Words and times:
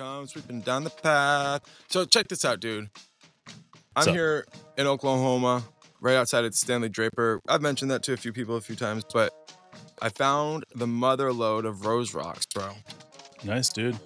come 0.00 0.26
sweeping 0.26 0.60
down 0.62 0.84
the 0.84 0.90
path. 0.90 1.62
So 1.88 2.04
check 2.04 2.28
this 2.28 2.44
out, 2.44 2.60
dude. 2.60 2.88
I'm 3.94 4.04
So- 4.04 4.12
here 4.12 4.46
in 4.78 4.86
Oklahoma, 4.86 5.62
right 6.00 6.16
outside 6.16 6.44
of 6.44 6.54
Stanley 6.54 6.88
Draper. 6.88 7.40
I've 7.48 7.60
mentioned 7.60 7.90
that 7.90 8.02
to 8.04 8.12
a 8.14 8.16
few 8.16 8.32
people 8.32 8.56
a 8.56 8.60
few 8.60 8.76
times, 8.76 9.04
but 9.12 9.32
I 10.00 10.08
found 10.08 10.64
the 10.74 10.86
mother 10.86 11.32
load 11.32 11.66
of 11.66 11.84
rose 11.84 12.14
rocks, 12.14 12.46
bro. 12.54 12.72
Nice, 13.44 13.68
dude. 13.70 13.98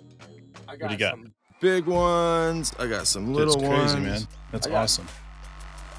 I 0.66 0.72
What 0.72 0.78
do 0.88 0.88
you 0.94 0.96
got? 0.98 1.12
some 1.12 1.32
big 1.60 1.86
ones. 1.86 2.72
I 2.78 2.86
got 2.88 3.06
some 3.06 3.26
Dude, 3.26 3.36
little 3.36 3.54
it's 3.54 3.62
crazy, 3.62 3.94
ones. 3.94 4.22
man. 4.22 4.28
That's 4.50 4.66
I 4.66 4.70
got- 4.70 4.82
awesome. 4.82 5.06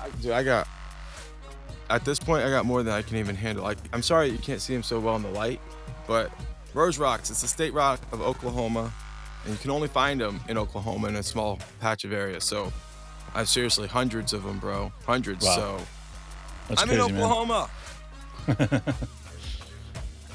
I, 0.02 0.10
dude, 0.22 0.32
I 0.32 0.44
got. 0.44 0.68
At 1.90 2.04
this 2.04 2.18
point, 2.20 2.44
I 2.44 2.50
got 2.50 2.66
more 2.66 2.82
than 2.84 2.94
I 2.94 3.02
can 3.04 3.18
even 3.18 3.36
handle. 3.36 3.64
Like, 3.64 3.78
I'm 3.94 4.02
sorry 4.02 4.28
you 4.30 4.40
can't 4.40 4.60
see 4.60 4.74
them 4.74 4.82
so 4.84 5.00
well 5.00 5.16
in 5.16 5.22
the 5.22 5.30
light, 5.30 5.62
but 6.08 6.32
Rose 6.74 6.98
Rocks, 6.98 7.30
it's 7.30 7.42
the 7.42 7.48
state 7.48 7.74
rock 7.74 8.02
of 8.12 8.22
Oklahoma, 8.22 8.92
and 9.46 9.54
you 9.54 9.60
can 9.60 9.72
only 9.72 9.88
find 9.88 10.20
them 10.20 10.42
in 10.50 10.58
Oklahoma 10.58 11.08
in 11.08 11.16
a 11.16 11.24
small 11.24 11.60
patch 11.80 12.04
of 12.04 12.12
area. 12.12 12.42
So, 12.42 12.74
I 13.34 13.40
have 13.40 13.50
seriously 13.50 13.88
hundreds 13.88 14.34
of 14.34 14.44
them, 14.44 14.60
bro. 14.60 14.92
Hundreds. 15.06 15.46
Wow. 15.46 15.56
So, 15.56 15.82
That's 16.70 16.82
I'm 16.82 16.88
crazy, 16.88 17.02
in 17.02 17.16
Oklahoma. 17.16 17.70
man. 18.48 18.82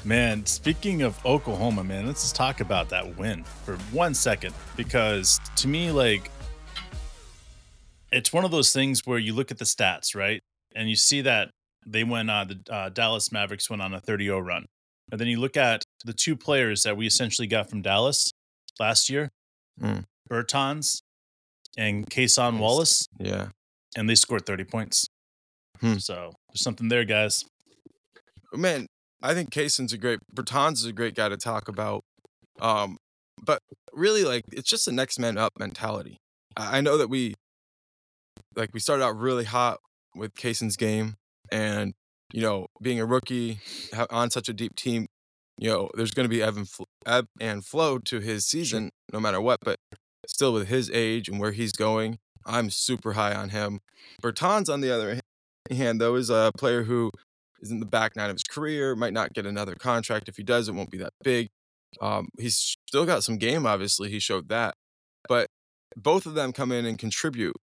Man, 0.03 0.45
speaking 0.47 1.03
of 1.03 1.23
Oklahoma, 1.27 1.83
man, 1.83 2.07
let's 2.07 2.23
just 2.23 2.35
talk 2.35 2.59
about 2.59 2.89
that 2.89 3.17
win 3.17 3.43
for 3.43 3.77
one 3.91 4.15
second 4.15 4.55
because 4.75 5.39
to 5.57 5.67
me, 5.67 5.91
like, 5.91 6.31
it's 8.11 8.33
one 8.33 8.43
of 8.43 8.49
those 8.49 8.73
things 8.73 9.05
where 9.05 9.19
you 9.19 9.31
look 9.33 9.51
at 9.51 9.59
the 9.59 9.65
stats, 9.65 10.15
right? 10.15 10.41
And 10.75 10.89
you 10.89 10.95
see 10.95 11.21
that 11.21 11.51
they 11.85 12.03
went 12.03 12.31
on 12.31 12.47
the 12.47 12.73
uh, 12.73 12.89
Dallas 12.89 13.31
Mavericks 13.31 13.69
went 13.69 13.83
on 13.83 13.93
a 13.93 13.99
30 13.99 14.25
0 14.25 14.39
run. 14.39 14.65
And 15.11 15.21
then 15.21 15.27
you 15.27 15.39
look 15.39 15.55
at 15.55 15.83
the 16.03 16.13
two 16.13 16.35
players 16.35 16.81
that 16.81 16.97
we 16.97 17.05
essentially 17.05 17.47
got 17.47 17.69
from 17.69 17.83
Dallas 17.83 18.31
last 18.79 19.09
year 19.09 19.29
Mm. 19.79 20.05
Bertans 20.29 21.01
and 21.77 22.09
Cason 22.09 22.59
Wallace, 22.59 23.07
Yeah. 23.19 23.49
and 23.95 24.09
they 24.09 24.15
scored 24.15 24.45
30 24.45 24.63
points. 24.65 25.07
Hmm. 25.79 25.97
So 25.97 26.33
there's 26.49 26.61
something 26.61 26.89
there, 26.89 27.05
guys. 27.05 27.45
man, 28.53 28.87
I 29.23 29.33
think 29.33 29.49
Cason's 29.51 29.93
a 29.93 29.97
great 29.97 30.19
Bertans 30.35 30.73
is 30.73 30.85
a 30.85 30.91
great 30.93 31.15
guy 31.15 31.29
to 31.29 31.37
talk 31.37 31.67
about. 31.67 32.03
Um, 32.59 32.97
but 33.41 33.59
really, 33.93 34.23
like, 34.23 34.43
it's 34.51 34.69
just 34.69 34.87
a 34.87 34.91
next 34.91 35.17
man 35.19 35.37
up 35.37 35.53
mentality. 35.57 36.17
I 36.57 36.81
know 36.81 36.97
that 36.97 37.07
we, 37.09 37.35
like, 38.55 38.73
we 38.73 38.79
started 38.81 39.03
out 39.05 39.17
really 39.17 39.45
hot 39.45 39.79
with 40.15 40.35
Cason's 40.35 40.75
game, 40.75 41.15
and 41.51 41.93
you 42.33 42.41
know, 42.41 42.67
being 42.81 42.99
a 42.99 43.05
rookie 43.05 43.59
on 44.09 44.29
such 44.29 44.47
a 44.49 44.53
deep 44.53 44.75
team, 44.75 45.07
you 45.57 45.69
know, 45.69 45.89
there's 45.95 46.11
going 46.11 46.25
to 46.25 46.29
be 46.29 46.41
ebb 46.43 46.57
and, 46.57 46.67
ebb 47.05 47.27
and 47.39 47.65
flow 47.65 47.97
to 47.99 48.19
his 48.19 48.45
season, 48.45 48.89
no 49.11 49.19
matter 49.19 49.41
what. 49.41 49.59
But 49.63 49.79
still, 50.27 50.53
with 50.53 50.67
his 50.67 50.89
age 50.93 51.27
and 51.27 51.39
where 51.39 51.51
he's 51.51 51.71
going, 51.71 52.19
I'm 52.45 52.69
super 52.69 53.13
high 53.13 53.33
on 53.33 53.49
him. 53.49 53.79
Bertans, 54.21 54.71
on 54.71 54.81
the 54.81 54.93
other 54.93 55.19
hand, 55.69 56.01
though, 56.01 56.15
is 56.15 56.29
a 56.29 56.51
player 56.57 56.83
who 56.83 57.11
is 57.61 57.71
in 57.71 57.79
the 57.79 57.85
back 57.85 58.15
nine 58.15 58.29
of 58.29 58.35
his 58.35 58.43
career, 58.43 58.95
might 58.95 59.13
not 59.13 59.33
get 59.33 59.45
another 59.45 59.75
contract. 59.75 60.27
If 60.27 60.37
he 60.37 60.43
does, 60.43 60.67
it 60.67 60.73
won't 60.73 60.91
be 60.91 60.97
that 60.97 61.13
big. 61.23 61.49
Um, 61.99 62.29
he's 62.39 62.77
still 62.87 63.05
got 63.05 63.23
some 63.23 63.37
game, 63.37 63.65
obviously. 63.65 64.09
He 64.09 64.19
showed 64.19 64.49
that. 64.49 64.75
But 65.27 65.47
both 65.95 66.25
of 66.25 66.33
them 66.33 66.53
come 66.53 66.71
in 66.71 66.85
and 66.85 66.97
contribute, 66.97 67.57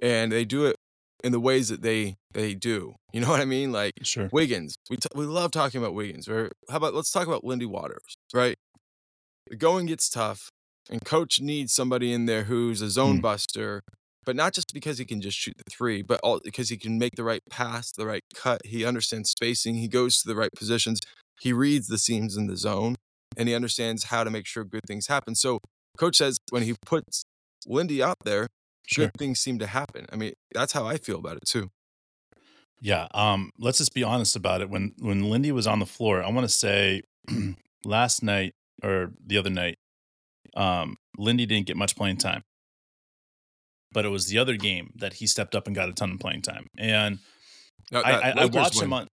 and 0.00 0.30
they 0.30 0.44
do 0.44 0.66
it 0.66 0.76
in 1.24 1.32
the 1.32 1.40
ways 1.40 1.68
that 1.68 1.82
they 1.82 2.16
they 2.32 2.54
do. 2.54 2.94
You 3.12 3.20
know 3.22 3.28
what 3.30 3.40
I 3.40 3.44
mean? 3.44 3.72
Like 3.72 3.94
Sure. 4.02 4.28
Wiggins. 4.32 4.76
We 4.90 4.96
t- 4.96 5.08
we 5.14 5.24
love 5.26 5.50
talking 5.50 5.80
about 5.80 5.94
Wiggins. 5.94 6.28
Or 6.28 6.50
how 6.70 6.76
about 6.76 6.94
let's 6.94 7.10
talk 7.10 7.26
about 7.26 7.44
Lindy 7.44 7.66
Waters, 7.66 8.16
right? 8.32 8.56
The 9.48 9.56
going 9.56 9.86
gets 9.86 10.08
tough, 10.10 10.50
and 10.90 11.04
coach 11.04 11.40
needs 11.40 11.72
somebody 11.72 12.12
in 12.12 12.26
there 12.26 12.44
who's 12.44 12.82
a 12.82 12.90
zone 12.90 13.18
Mm. 13.18 13.22
buster, 13.22 13.82
but 14.24 14.36
not 14.36 14.52
just 14.52 14.74
because 14.74 14.98
he 14.98 15.04
can 15.06 15.20
just 15.22 15.38
shoot 15.38 15.54
the 15.56 15.64
three, 15.70 16.02
but 16.02 16.20
all 16.22 16.40
because 16.44 16.68
he 16.68 16.76
can 16.76 16.98
make 16.98 17.14
the 17.16 17.24
right 17.24 17.42
pass, 17.50 17.90
the 17.90 18.06
right 18.06 18.22
cut. 18.34 18.60
He 18.66 18.84
understands 18.84 19.30
spacing. 19.30 19.76
He 19.76 19.88
goes 19.88 20.20
to 20.20 20.28
the 20.28 20.36
right 20.36 20.52
positions. 20.54 21.00
He 21.40 21.52
reads 21.52 21.86
the 21.86 21.98
seams 21.98 22.36
in 22.36 22.46
the 22.46 22.56
zone, 22.56 22.96
and 23.36 23.48
he 23.48 23.54
understands 23.54 24.04
how 24.04 24.22
to 24.24 24.30
make 24.30 24.46
sure 24.46 24.64
good 24.64 24.82
things 24.86 25.06
happen. 25.06 25.34
So 25.34 25.60
coach 25.96 26.16
says 26.16 26.38
when 26.50 26.62
he 26.64 26.74
puts 26.84 27.24
Lindy 27.66 28.02
out 28.02 28.18
there, 28.24 28.48
Sure. 28.88 29.06
good 29.06 29.18
things 29.18 29.38
seem 29.40 29.58
to 29.58 29.66
happen. 29.66 30.06
I 30.10 30.16
mean, 30.16 30.32
that's 30.54 30.72
how 30.72 30.86
I 30.86 30.96
feel 30.96 31.18
about 31.18 31.36
it 31.36 31.44
too. 31.46 31.70
Yeah. 32.80 33.06
Um, 33.12 33.50
let's 33.58 33.78
just 33.78 33.92
be 33.92 34.02
honest 34.02 34.34
about 34.34 34.62
it. 34.62 34.70
When 34.70 34.94
when 34.98 35.28
Lindy 35.28 35.52
was 35.52 35.66
on 35.66 35.78
the 35.78 35.86
floor, 35.86 36.22
I 36.22 36.30
want 36.30 36.48
to 36.48 36.52
say 36.52 37.02
last 37.84 38.22
night 38.22 38.54
or 38.82 39.12
the 39.24 39.36
other 39.36 39.50
night, 39.50 39.76
um, 40.56 40.96
Lindy 41.18 41.44
didn't 41.44 41.66
get 41.66 41.76
much 41.76 41.96
playing 41.96 42.16
time. 42.16 42.44
But 43.92 44.04
it 44.04 44.08
was 44.08 44.28
the 44.28 44.38
other 44.38 44.56
game 44.56 44.92
that 44.96 45.14
he 45.14 45.26
stepped 45.26 45.54
up 45.54 45.66
and 45.66 45.76
got 45.76 45.88
a 45.88 45.92
ton 45.92 46.12
of 46.12 46.18
playing 46.18 46.42
time. 46.42 46.66
And 46.78 47.18
I, 47.92 47.98
I, 47.98 48.28
I 48.30 48.32
Lakers 48.32 48.54
watch 48.54 48.74
win- 48.76 48.84
him 48.84 48.92
on 48.92 49.08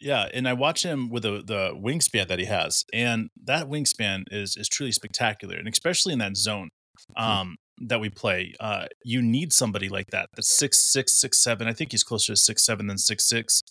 yeah, 0.00 0.28
and 0.32 0.48
I 0.48 0.54
watch 0.54 0.82
him 0.82 1.08
with 1.08 1.22
the 1.22 1.42
the 1.44 1.72
wingspan 1.74 2.26
that 2.26 2.38
he 2.40 2.46
has. 2.46 2.84
And 2.92 3.28
that 3.44 3.68
wingspan 3.68 4.24
is 4.32 4.56
is 4.56 4.68
truly 4.68 4.92
spectacular. 4.92 5.56
And 5.56 5.68
especially 5.68 6.14
in 6.14 6.18
that 6.18 6.36
zone 6.36 6.70
um 7.16 7.56
that 7.80 8.00
we 8.00 8.10
play. 8.10 8.54
Uh 8.60 8.86
you 9.04 9.22
need 9.22 9.52
somebody 9.52 9.88
like 9.88 10.08
that. 10.10 10.28
That's 10.34 10.56
six 10.56 10.78
six, 10.92 11.18
six 11.20 11.42
seven. 11.42 11.66
I 11.68 11.72
think 11.72 11.92
he's 11.92 12.04
closer 12.04 12.32
to 12.32 12.36
six 12.36 12.64
seven 12.64 12.86
than 12.86 12.98
six 12.98 13.28
six. 13.28 13.62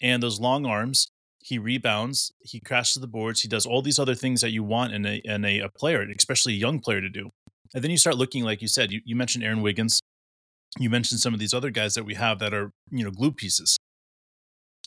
And 0.00 0.22
those 0.22 0.40
long 0.40 0.66
arms, 0.66 1.06
he 1.38 1.58
rebounds, 1.58 2.32
he 2.40 2.60
crashes 2.60 3.00
the 3.00 3.06
boards, 3.08 3.42
he 3.42 3.48
does 3.48 3.66
all 3.66 3.82
these 3.82 3.98
other 3.98 4.14
things 4.14 4.40
that 4.40 4.50
you 4.50 4.62
want 4.64 4.92
in 4.92 5.06
a 5.06 5.20
in 5.24 5.44
a, 5.44 5.60
a 5.60 5.68
player, 5.68 6.04
especially 6.16 6.54
a 6.54 6.56
young 6.56 6.80
player 6.80 7.00
to 7.00 7.08
do. 7.10 7.30
And 7.74 7.82
then 7.82 7.90
you 7.90 7.96
start 7.96 8.16
looking, 8.16 8.44
like 8.44 8.60
you 8.60 8.68
said, 8.68 8.92
you, 8.92 9.00
you 9.04 9.16
mentioned 9.16 9.44
Aaron 9.44 9.62
Wiggins. 9.62 10.00
You 10.78 10.90
mentioned 10.90 11.20
some 11.20 11.32
of 11.34 11.40
these 11.40 11.54
other 11.54 11.70
guys 11.70 11.94
that 11.94 12.04
we 12.04 12.14
have 12.14 12.38
that 12.40 12.52
are, 12.52 12.70
you 12.90 13.04
know, 13.04 13.10
glue 13.10 13.32
pieces. 13.32 13.78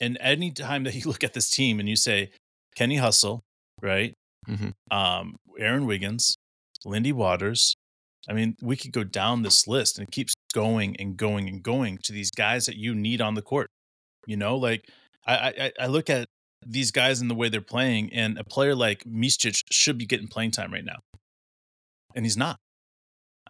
And 0.01 0.17
any 0.21 0.51
time 0.51 0.83
that 0.83 0.93
you 0.99 1.03
look 1.05 1.23
at 1.23 1.33
this 1.33 1.49
team 1.49 1.79
and 1.79 1.87
you 1.89 1.95
say, 1.95 2.31
Kenny 2.75 2.97
Hustle, 2.97 3.41
right? 3.81 4.13
Mhm. 4.47 4.73
Um, 4.91 5.37
Aaron 5.57 5.85
Wiggins, 5.85 6.35
Lindy 6.83 7.11
Waters. 7.13 7.73
I 8.29 8.33
mean, 8.33 8.55
we 8.61 8.75
could 8.75 8.91
go 8.91 9.03
down 9.03 9.43
this 9.43 9.67
list 9.67 9.97
and 9.97 10.07
it 10.07 10.11
keeps 10.11 10.33
going 10.53 10.95
and 10.97 11.15
going 11.15 11.47
and 11.47 11.61
going 11.61 11.99
to 12.03 12.11
these 12.11 12.31
guys 12.31 12.65
that 12.65 12.75
you 12.75 12.95
need 12.95 13.21
on 13.21 13.35
the 13.35 13.41
court. 13.41 13.69
You 14.25 14.37
know, 14.37 14.57
like 14.57 14.89
I 15.27 15.71
I, 15.79 15.83
I 15.83 15.87
look 15.87 16.09
at 16.09 16.27
these 16.65 16.91
guys 16.91 17.21
and 17.21 17.29
the 17.29 17.35
way 17.35 17.49
they're 17.49 17.61
playing, 17.61 18.11
and 18.11 18.37
a 18.39 18.43
player 18.43 18.75
like 18.75 19.03
Micic 19.03 19.61
should 19.71 19.97
be 19.97 20.05
getting 20.05 20.27
playing 20.27 20.51
time 20.51 20.73
right 20.73 20.85
now. 20.85 20.99
And 22.15 22.25
he's 22.25 22.37
not. 22.37 22.57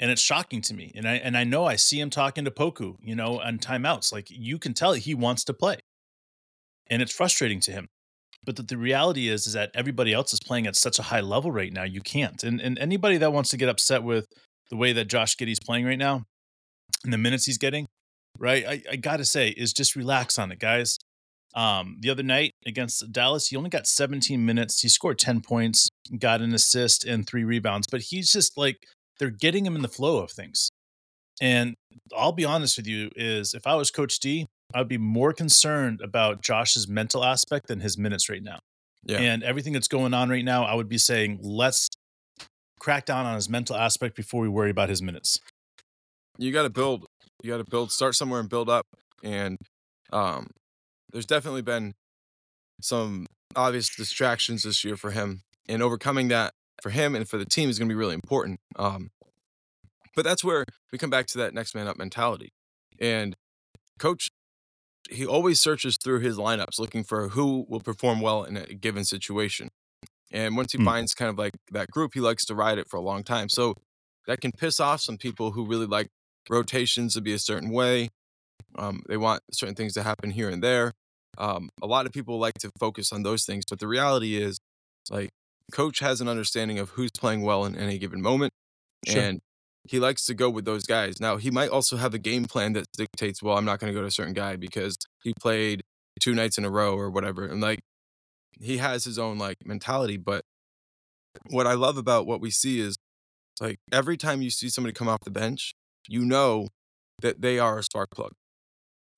And 0.02 0.12
it's 0.12 0.22
shocking 0.22 0.62
to 0.64 0.74
me. 0.74 0.92
And 0.96 1.08
I 1.08 1.14
and 1.16 1.38
I 1.38 1.46
know 1.46 1.66
I 1.66 1.78
see 1.78 2.00
him 2.00 2.10
talking 2.10 2.44
to 2.44 2.52
Poku, 2.52 2.96
you 3.02 3.16
know, 3.16 3.40
on 3.40 3.60
timeouts. 3.60 4.12
Like 4.12 4.28
you 4.30 4.60
can 4.60 4.74
tell 4.74 4.94
he 4.94 5.16
wants 5.16 5.46
to 5.46 5.54
play. 5.54 5.78
And 6.88 7.02
it's 7.02 7.14
frustrating 7.14 7.62
to 7.62 7.72
him. 7.72 7.88
But 8.44 8.58
the, 8.58 8.64
the 8.64 8.78
reality 8.78 9.30
is 9.30 9.48
is 9.48 9.54
that 9.54 9.72
everybody 9.74 10.14
else 10.14 10.34
is 10.34 10.40
playing 10.40 10.68
at 10.68 10.76
such 10.76 11.00
a 11.00 11.04
high 11.04 11.22
level 11.22 11.52
right 11.52 11.72
now. 11.72 11.84
You 11.84 12.02
can't. 12.02 12.44
And 12.44 12.60
and 12.60 12.78
anybody 12.78 13.18
that 13.18 13.32
wants 13.32 13.50
to 13.52 13.58
get 13.58 13.70
upset 13.70 14.04
with 14.04 14.28
the 14.70 14.76
way 14.76 14.94
that 14.94 15.06
Josh 15.06 15.36
Giddey's 15.38 15.60
playing 15.60 15.86
right 15.86 15.98
now 15.98 16.24
and 17.04 17.14
the 17.14 17.18
minutes 17.18 17.46
he's 17.46 17.58
getting, 17.58 17.88
right? 18.38 18.66
I, 18.66 18.82
I 18.92 18.96
gotta 18.96 19.26
say, 19.26 19.50
is 19.50 19.74
just 19.74 19.96
relax 19.96 20.38
on 20.40 20.52
it, 20.52 20.60
guys. 20.60 20.98
Um, 21.56 21.98
the 22.02 22.10
other 22.10 22.24
night 22.24 22.52
against 22.66 23.12
Dallas, 23.12 23.48
he 23.48 23.56
only 23.56 23.70
got 23.70 23.88
17 23.88 24.46
minutes. 24.46 24.82
He 24.82 24.90
scored 24.90 25.18
10 25.18 25.42
points, 25.42 25.88
got 26.20 26.42
an 26.42 26.54
assist 26.54 27.06
and 27.06 27.26
three 27.26 27.46
rebounds, 27.46 27.88
but 27.90 28.02
he's 28.02 28.32
just 28.32 28.58
like 28.58 28.78
they're 29.20 29.30
getting 29.30 29.66
him 29.66 29.76
in 29.76 29.82
the 29.82 29.88
flow 29.88 30.18
of 30.18 30.32
things. 30.32 30.70
And 31.42 31.76
I'll 32.16 32.34
be 32.34 32.46
honest 32.46 32.78
with 32.78 32.88
you, 32.88 33.10
is 33.16 33.54
if 33.54 33.66
I 33.66 33.76
was 33.76 33.90
Coach 33.90 34.20
D, 34.20 34.48
I'd 34.74 34.88
be 34.88 34.98
more 34.98 35.32
concerned 35.32 36.02
about 36.02 36.42
Josh's 36.42 36.88
mental 36.88 37.24
aspect 37.24 37.68
than 37.68 37.80
his 37.80 37.98
minutes 37.98 38.30
right 38.30 38.44
now. 38.44 38.60
Yeah. 39.06 39.20
And 39.20 39.44
everything 39.44 39.74
that's 39.74 39.88
going 39.88 40.14
on 40.14 40.30
right 40.30 40.44
now, 40.44 40.66
I 40.66 40.74
would 40.74 40.90
be 40.90 40.98
saying, 40.98 41.40
let's 41.42 41.90
crack 42.86 43.04
down 43.04 43.26
on 43.26 43.34
his 43.34 43.50
mental 43.50 43.76
aspect 43.76 44.16
before 44.16 44.44
we 44.44 44.48
worry 44.48 44.70
about 44.70 44.90
his 44.90 45.02
minutes. 45.02 45.40
you 46.38 46.52
got 46.52 46.64
to 46.64 46.70
build 46.70 47.04
you 47.42 47.50
got 47.50 47.58
to 47.58 47.64
build 47.64 47.92
start 47.92 48.14
somewhere 48.14 48.40
and 48.40 48.48
build 48.48 48.70
up 48.70 48.86
and 49.24 49.58
um 50.14 50.46
there's 51.12 51.26
definitely 51.26 51.64
been 51.64 51.96
some 52.80 53.26
obvious 53.56 53.90
distractions 53.96 54.62
this 54.62 54.84
year 54.84 54.96
for 54.96 55.10
him 55.10 55.42
and 55.68 55.82
overcoming 55.82 56.28
that 56.28 56.52
for 56.84 56.92
him 56.92 57.16
and 57.16 57.28
for 57.28 57.40
the 57.40 57.46
team 57.46 57.72
is 57.72 57.80
going 57.80 57.90
to 57.90 57.92
be 57.92 57.98
really 57.98 58.14
important 58.14 58.60
um 58.76 59.10
but 60.16 60.24
that's 60.24 60.44
where 60.44 60.64
we 60.92 61.00
come 61.00 61.10
back 61.10 61.26
to 61.26 61.40
that 61.40 61.56
next 61.56 61.74
man 61.74 61.88
up 61.88 61.98
mentality 61.98 62.50
and 63.00 63.34
coach 63.98 64.30
he 65.10 65.26
always 65.26 65.60
searches 65.60 65.98
through 65.98 66.20
his 66.20 66.38
lineups 66.38 66.78
looking 66.78 67.04
for 67.04 67.30
who 67.30 67.66
will 67.68 67.80
perform 67.80 68.22
well 68.22 68.44
in 68.44 68.56
a 68.56 68.76
given 68.76 69.04
situation 69.04 69.70
and 70.36 70.56
once 70.60 70.72
he 70.74 70.78
Hmm. 70.78 70.86
finds 70.92 71.14
kind 71.14 71.30
of 71.30 71.38
like 71.38 71.54
that 71.72 71.88
group 71.96 72.12
he 72.14 72.20
likes 72.30 72.44
to 72.46 72.54
ride 72.56 72.78
it 72.78 72.88
for 72.90 72.98
a 72.98 73.02
long 73.12 73.24
time 73.24 73.48
so 73.50 73.74
that 74.28 74.42
can 74.42 74.52
piss 74.52 74.80
off 74.80 75.00
some 75.02 75.18
people 75.18 75.52
who 75.54 75.66
really 75.66 75.86
like 75.98 76.08
rotations 76.50 77.14
to 77.16 77.22
be 77.22 77.34
a 77.34 77.40
certain 77.40 77.70
way. 77.72 78.10
Um, 78.78 79.02
they 79.08 79.18
want 79.18 79.42
certain 79.52 79.76
things 79.76 79.94
to 79.94 80.04
happen 80.04 80.32
here 80.32 80.50
and 80.50 80.62
there. 80.64 80.94
Um, 81.38 81.70
a 81.82 81.88
lot 81.88 82.06
of 82.06 82.12
people 82.12 82.40
like 82.40 82.56
to 82.60 82.70
focus 82.80 83.12
on 83.14 83.24
those 83.24 83.46
things, 83.46 83.64
but 83.70 83.80
the 83.80 83.88
reality 83.88 84.36
is, 84.42 84.58
like, 85.10 85.30
coach 85.72 86.00
has 86.00 86.22
an 86.22 86.28
understanding 86.28 86.80
of 86.80 86.92
who's 86.92 87.12
playing 87.12 87.42
well 87.42 87.66
in 87.66 87.76
any 87.76 87.98
given 87.98 88.22
moment, 88.22 88.52
Sure. 89.08 89.22
and 89.22 89.40
he 89.90 90.00
likes 90.00 90.26
to 90.26 90.34
go 90.34 90.50
with 90.50 90.66
those 90.66 90.86
guys. 90.86 91.20
Now 91.20 91.38
he 91.38 91.52
might 91.52 91.70
also 91.70 91.98
have 91.98 92.14
a 92.14 92.20
game 92.20 92.46
plan 92.46 92.74
that 92.74 92.86
dictates, 92.98 93.42
well, 93.44 93.58
I'm 93.58 93.66
not 93.66 93.80
going 93.80 93.92
to 93.92 93.98
go 93.98 94.02
to 94.02 94.08
a 94.08 94.12
certain 94.20 94.34
guy 94.34 94.56
because 94.56 94.96
he 95.24 95.34
played 95.40 95.82
two 96.22 96.34
nights 96.34 96.58
in 96.58 96.66
a 96.66 96.70
row 96.70 96.96
or 96.98 97.10
whatever, 97.10 97.46
and 97.46 97.62
like 97.62 97.80
he 98.62 98.78
has 98.78 99.04
his 99.04 99.18
own 99.20 99.38
like 99.38 99.58
mentality. 99.66 100.18
But 100.18 100.44
what 101.50 101.68
I 101.68 101.74
love 101.74 101.98
about 101.98 102.26
what 102.26 102.42
we 102.42 102.52
see 102.52 102.80
is 102.80 102.96
like 103.62 103.78
every 103.92 104.18
time 104.18 104.42
you 104.42 104.50
see 104.50 104.70
somebody 104.70 104.94
come 104.94 105.08
off 105.08 105.22
the 105.24 105.32
bench, 105.32 105.74
you 106.08 106.24
know 106.26 106.70
that 107.22 107.42
they 107.42 107.60
are 107.60 107.80
a 107.80 107.84
spark 107.84 108.12
plug. 108.12 108.32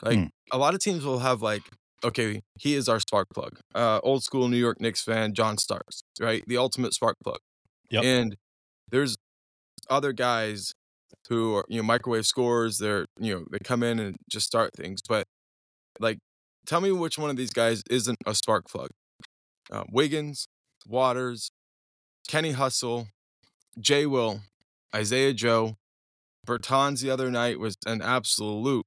Like 0.04 0.18
Hmm. 0.18 0.26
a 0.52 0.58
lot 0.58 0.74
of 0.74 0.80
teams 0.80 1.04
will 1.04 1.20
have 1.20 1.42
like, 1.42 1.64
okay, 2.04 2.42
he 2.60 2.76
is 2.76 2.88
our 2.88 3.00
spark 3.00 3.28
plug. 3.34 3.60
Uh, 3.74 4.00
old 4.04 4.24
school 4.24 4.48
New 4.48 4.58
York 4.58 4.80
Knicks 4.80 5.02
fan, 5.02 5.34
John 5.34 5.58
Starks, 5.58 6.02
right? 6.20 6.44
The 6.48 6.58
ultimate 6.58 6.94
spark 6.94 7.16
plug. 7.24 7.40
Yep. 7.90 8.04
And 8.04 8.36
there's 8.92 9.16
other 9.90 10.14
guys 10.14 10.74
who 11.30 11.56
are, 11.56 11.66
you 11.68 11.78
know, 11.78 11.84
microwave 11.84 12.26
scores. 12.28 12.78
They're, 12.78 13.06
you 13.20 13.34
know, 13.34 13.46
they 13.52 13.60
come 13.60 13.82
in 13.84 14.00
and 14.00 14.16
just 14.30 14.46
start 14.46 14.72
things. 14.76 15.02
But 15.08 15.26
like, 16.00 16.20
tell 16.66 16.82
me 16.82 16.92
which 16.92 17.18
one 17.18 17.30
of 17.30 17.36
these 17.38 17.52
guys 17.52 17.82
isn't 17.90 18.18
a 18.26 18.36
spark 18.36 18.66
plug. 18.70 18.90
Uh, 19.72 19.84
Wiggins, 19.92 20.48
Waters, 20.88 21.52
Kenny 22.28 22.52
Hustle, 22.52 23.08
Jay 23.80 24.06
Will, 24.06 24.42
Isaiah 24.96 25.34
Joe, 25.34 25.78
Bertans 26.46 27.02
the 27.02 27.10
other 27.10 27.30
night 27.30 27.60
was 27.60 27.78
an 27.86 28.02
absolute 28.02 28.86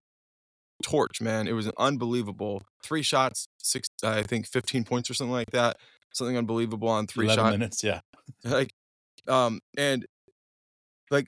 torch, 0.83 1.21
man. 1.21 1.47
It 1.47 1.53
was 1.53 1.67
an 1.67 1.73
unbelievable 1.79 2.63
three 2.83 3.03
shots, 3.03 3.47
six, 3.59 3.89
I 4.03 4.23
think, 4.23 4.47
fifteen 4.47 4.85
points 4.85 5.11
or 5.11 5.15
something 5.15 5.33
like 5.33 5.51
that. 5.51 5.77
Something 6.13 6.37
unbelievable 6.37 6.89
on 6.89 7.07
three 7.07 7.27
11 7.27 7.45
shots. 7.45 7.53
minutes. 7.53 7.85
Yeah. 7.85 8.01
Like, 8.45 8.73
um, 9.27 9.59
and 9.77 10.07
like 11.11 11.27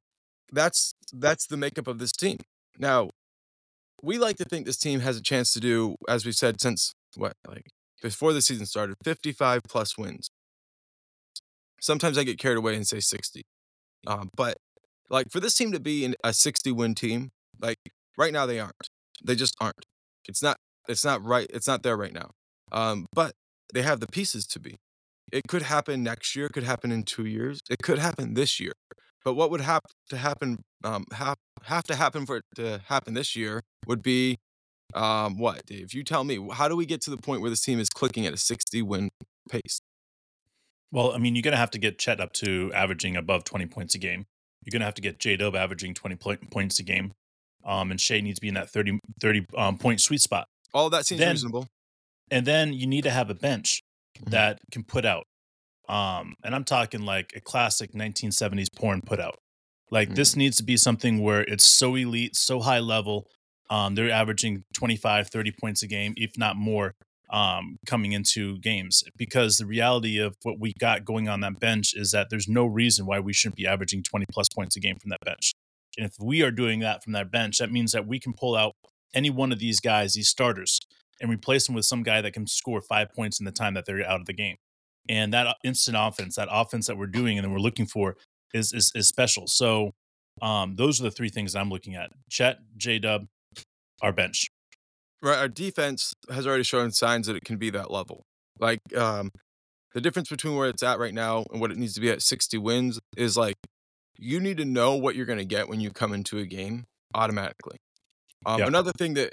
that's 0.53 0.95
that's 1.13 1.49
the 1.49 1.57
makeup 1.57 1.89
of 1.89 1.99
this 1.99 2.13
team. 2.13 2.39
Now, 2.79 3.11
we 4.01 4.19
like 4.19 4.37
to 4.37 4.45
think 4.45 4.67
this 4.67 4.79
team 4.79 5.01
has 5.01 5.17
a 5.17 5.23
chance 5.23 5.53
to 5.55 5.61
do, 5.61 5.97
as 6.09 6.25
we've 6.25 6.37
said 6.37 6.61
since 6.61 6.95
what, 7.17 7.33
like 7.47 7.67
before 8.03 8.33
the 8.33 8.43
season 8.43 8.67
started, 8.67 8.97
fifty-five 9.03 9.63
plus 9.69 9.97
wins. 9.97 10.29
Sometimes 11.81 12.19
I 12.19 12.25
get 12.25 12.39
carried 12.39 12.59
away 12.59 12.75
and 12.75 12.87
say 12.87 13.01
sixty, 13.01 13.43
um, 14.07 14.29
but 14.37 14.57
like 15.09 15.31
for 15.31 15.41
this 15.41 15.55
team 15.55 15.73
to 15.73 15.81
be 15.81 16.05
in 16.05 16.15
a 16.23 16.33
sixty-win 16.33 16.95
team, 16.95 17.31
like 17.61 17.79
right 18.19 18.33
now 18.33 18.45
they 18.45 18.61
aren't. 18.61 18.89
They 19.25 19.35
just 19.35 19.55
aren't. 19.61 19.87
It's 20.29 20.43
not. 20.43 20.57
It's 20.89 21.05
not 21.05 21.25
right. 21.25 21.47
It's 21.55 21.67
not 21.67 21.83
there 21.83 21.97
right 21.97 22.13
now. 22.13 22.31
Um, 22.73 23.07
but 23.15 23.33
they 23.73 23.83
have 23.83 24.01
the 24.01 24.07
pieces 24.07 24.47
to 24.49 24.61
be. 24.61 24.77
It 25.33 25.45
could 25.49 25.63
happen 25.63 26.03
next 26.03 26.35
year. 26.37 26.47
It 26.47 26.53
could 26.53 26.65
happen 26.65 26.93
in 26.93 27.05
two 27.05 27.25
years. 27.25 27.61
It 27.71 27.79
could 27.83 27.99
happen 27.99 28.35
this 28.35 28.59
year. 28.61 28.73
But 29.25 29.35
what 29.35 29.51
would 29.51 29.61
have 29.61 29.83
to 30.11 30.17
happen? 30.17 30.59
Um, 30.85 31.05
have 31.13 31.37
have 31.65 31.85
to 31.85 31.95
happen 31.95 32.27
for 32.27 32.39
it 32.39 32.45
to 32.57 32.81
happen 32.89 33.15
this 33.15 33.37
year 33.37 33.63
would 33.87 34.03
be, 34.03 34.39
um, 34.95 35.39
what? 35.39 35.65
Dave, 35.67 35.93
you 35.95 36.05
tell 36.05 36.25
me. 36.25 36.49
How 36.53 36.69
do 36.69 36.77
we 36.77 36.87
get 36.87 37.01
to 37.03 37.11
the 37.11 37.17
point 37.17 37.41
where 37.41 37.51
this 37.51 37.61
team 37.63 37.79
is 37.81 37.89
clicking 37.89 38.27
at 38.27 38.33
a 38.33 38.37
sixty-win 38.37 39.11
pace? 39.51 39.81
Well, 40.91 41.13
I 41.13 41.19
mean, 41.19 41.35
you're 41.35 41.43
going 41.43 41.53
to 41.53 41.59
have 41.59 41.71
to 41.71 41.79
get 41.79 41.99
Chet 41.99 42.21
up 42.21 42.33
to 42.35 42.71
averaging 42.75 43.17
above 43.17 43.45
20 43.45 43.65
points 43.67 43.95
a 43.95 43.99
game. 43.99 44.27
You're 44.63 44.73
going 44.73 44.81
to 44.81 44.85
have 44.85 44.95
to 44.95 45.03
get 45.03 45.19
J 45.19 45.37
Dub 45.37 45.57
averaging 45.57 45.95
20 45.95 46.17
pl- 46.17 46.37
points 46.51 46.79
a 46.81 46.83
game. 46.83 47.13
Um, 47.65 47.91
and 47.91 47.99
Shai 48.01 48.21
needs 48.21 48.37
to 48.39 48.43
be 48.43 48.49
in 48.49 48.55
that 48.55 48.69
30, 48.69 48.99
30 49.21 49.47
um, 49.57 49.79
point 49.79 50.01
sweet 50.01 50.21
spot. 50.21 50.47
All 50.75 50.91
that 50.91 51.07
seems 51.07 51.21
Then- 51.21 51.31
reasonable. 51.33 51.67
And 52.31 52.47
then 52.47 52.73
you 52.73 52.87
need 52.87 53.03
to 53.05 53.11
have 53.11 53.31
a 53.31 53.35
bench 53.35 53.83
Mhm. 54.19 54.31
that 54.31 54.59
can 54.71 54.85
put 54.85 55.05
out. 55.07 55.25
Um, 55.89 56.35
and 56.45 56.55
I'm 56.55 56.65
talking 56.65 57.03
like 57.03 57.33
a 57.35 57.41
classic 57.41 57.93
1970s 57.95 58.69
porn 58.75 59.01
put 59.03 59.19
out. 59.21 59.39
Like 59.91 60.15
this 60.15 60.37
needs 60.37 60.57
to 60.59 60.63
be 60.63 60.77
something 60.77 61.21
where 61.21 61.43
it's 61.43 61.65
so 61.65 61.95
elite, 61.95 62.37
so 62.37 62.61
high 62.61 62.79
level. 62.81 63.27
Um, 63.73 63.95
they're 63.95 64.11
averaging 64.11 64.65
25, 64.75 65.29
30 65.29 65.53
points 65.53 65.83
a 65.83 65.87
game, 65.87 66.13
if 66.19 66.37
not 66.37 66.57
more, 66.57 66.95
um, 67.31 67.79
coming 67.87 68.13
into 68.13 68.59
games. 68.59 69.03
Because 69.17 69.57
the 69.57 69.65
reality 69.65 70.19
of 70.19 70.37
what 70.43 70.61
we 70.61 70.75
got 70.79 71.07
going 71.07 71.27
on 71.27 71.41
that 71.41 71.59
bench 71.59 71.95
is 71.95 72.11
that 72.11 72.29
there's 72.29 72.47
no 72.47 72.67
reason 72.67 73.07
why 73.07 73.19
we 73.19 73.33
shouldn't 73.33 73.57
be 73.57 73.67
averaging 73.67 74.03
20 74.03 74.27
plus 74.31 74.51
points 74.51 74.77
a 74.77 74.81
game 74.81 74.99
from 74.99 75.09
that 75.09 75.21
bench. 75.25 75.55
And 75.97 76.07
if 76.07 76.17
we 76.21 76.43
are 76.43 76.51
doing 76.51 76.81
that 76.81 77.03
from 77.03 77.15
that 77.15 77.31
bench, 77.31 77.57
that 77.59 77.73
means 77.73 77.93
that 77.93 78.07
we 78.07 78.21
can 78.21 78.35
pull 78.35 78.55
out 78.55 78.75
any 79.15 79.31
one 79.31 79.53
of 79.53 79.59
these 79.59 79.81
guys, 79.81 80.13
these 80.13 80.29
starters, 80.29 80.79
and 81.19 81.31
replace 81.31 81.67
them 81.67 81.75
with 81.75 81.87
some 81.87 82.03
guy 82.03 82.21
that 82.21 82.35
can 82.35 82.47
score 82.47 82.83
five 82.83 83.15
points 83.15 83.41
in 83.41 83.47
the 83.47 83.53
time 83.53 83.73
that 83.73 83.87
they're 83.87 84.07
out 84.07 84.21
of 84.21 84.27
the 84.27 84.35
game. 84.35 84.57
And 85.09 85.33
that 85.33 85.57
instant 85.65 85.97
offense, 85.99 86.37
that 86.37 86.49
offense 86.51 86.89
that 86.89 86.99
we're 86.99 87.07
doing 87.07 87.39
and 87.39 87.47
that 87.47 87.51
we're 87.51 87.59
looking 87.59 87.87
for 87.87 88.17
is 88.53 88.75
is, 88.75 88.93
is 88.95 89.09
special. 89.09 89.47
So 89.47 89.93
um, 90.43 90.77
those 90.77 91.01
are 91.01 91.05
the 91.05 91.11
three 91.11 91.31
things 91.31 91.55
I'm 91.55 91.71
looking 91.71 91.95
at. 91.95 92.11
Chet, 92.29 92.59
J 92.77 92.99
Dub, 92.99 93.27
our 94.03 94.13
bench. 94.13 94.49
right 95.23 95.39
our 95.39 95.49
defense 95.49 96.13
has 96.31 96.47
already 96.47 96.63
shown 96.65 96.91
signs 96.93 97.27
that 97.27 97.37
it 97.37 97.45
can 97.45 97.57
be 97.57 97.71
that 97.71 97.91
level 97.91 98.23
like 98.59 98.81
um 98.97 99.31
the 99.95 100.01
difference 100.01 100.29
between 100.29 100.57
where 100.57 100.69
it's 100.69 100.83
at 100.83 100.99
right 100.99 101.15
now 101.15 101.45
and 101.53 101.61
what 101.61 101.71
it 101.71 101.77
needs 101.77 101.95
to 101.95 102.01
be 102.01 102.11
at 102.11 102.23
60 102.23 102.59
wins 102.59 102.99
is 103.17 103.37
like 103.37 103.55
you 104.19 104.41
need 104.41 104.57
to 104.59 104.65
know 104.65 104.95
what 104.95 105.15
you're 105.15 105.27
going 105.27 105.39
to 105.39 105.45
get 105.45 105.69
when 105.69 105.81
you 105.81 105.91
come 105.91 106.13
into 106.13 106.39
a 106.39 106.45
game 106.47 106.85
automatically 107.15 107.77
um 108.47 108.59
Yep. 108.61 108.69
another 108.69 108.93
thing 108.93 109.15
that 109.15 109.33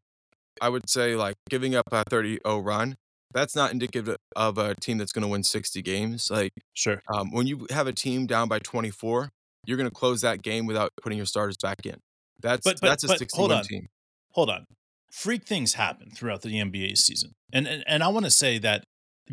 i 0.61 0.69
would 0.69 0.89
say 0.89 1.15
like 1.15 1.35
giving 1.49 1.75
up 1.75 1.85
a 1.91 2.03
30-0 2.05 2.39
run 2.65 2.95
that's 3.33 3.55
not 3.55 3.71
indicative 3.71 4.15
of 4.35 4.57
a 4.57 4.75
team 4.75 4.97
that's 4.97 5.11
going 5.11 5.21
to 5.23 5.27
win 5.27 5.43
60 5.43 5.81
games 5.81 6.29
like 6.31 6.51
Sure. 6.73 7.01
um, 7.13 7.31
when 7.31 7.45
you 7.47 7.67
have 7.71 7.87
a 7.87 7.93
team 7.93 8.25
down 8.27 8.47
by 8.47 8.59
24 8.59 9.29
you're 9.65 9.77
going 9.77 9.89
to 9.89 9.93
close 9.95 10.21
that 10.21 10.41
game 10.41 10.65
without 10.65 10.89
putting 11.01 11.17
your 11.17 11.25
starters 11.27 11.57
back 11.57 11.85
in 11.85 11.97
that's 12.41 12.63
But- 12.63 12.79
but- 12.81 12.87
that's 12.89 13.03
a 13.03 13.07
but 13.07 13.19
60 13.19 13.37
hold 13.37 13.51
win 13.51 13.63
team 13.63 13.87
Hold 14.33 14.49
on. 14.49 14.65
Freak 15.11 15.45
things 15.45 15.73
happen 15.73 16.09
throughout 16.15 16.41
the 16.41 16.49
NBA 16.53 16.97
season. 16.97 17.31
And 17.51 17.67
and, 17.67 17.83
and 17.87 18.03
I 18.03 18.09
want 18.09 18.25
to 18.25 18.31
say 18.31 18.57
that 18.59 18.83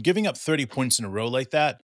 giving 0.02 0.26
up 0.26 0.36
30 0.36 0.66
points 0.66 0.98
in 0.98 1.04
a 1.04 1.08
row 1.10 1.26
like 1.28 1.50
that, 1.50 1.80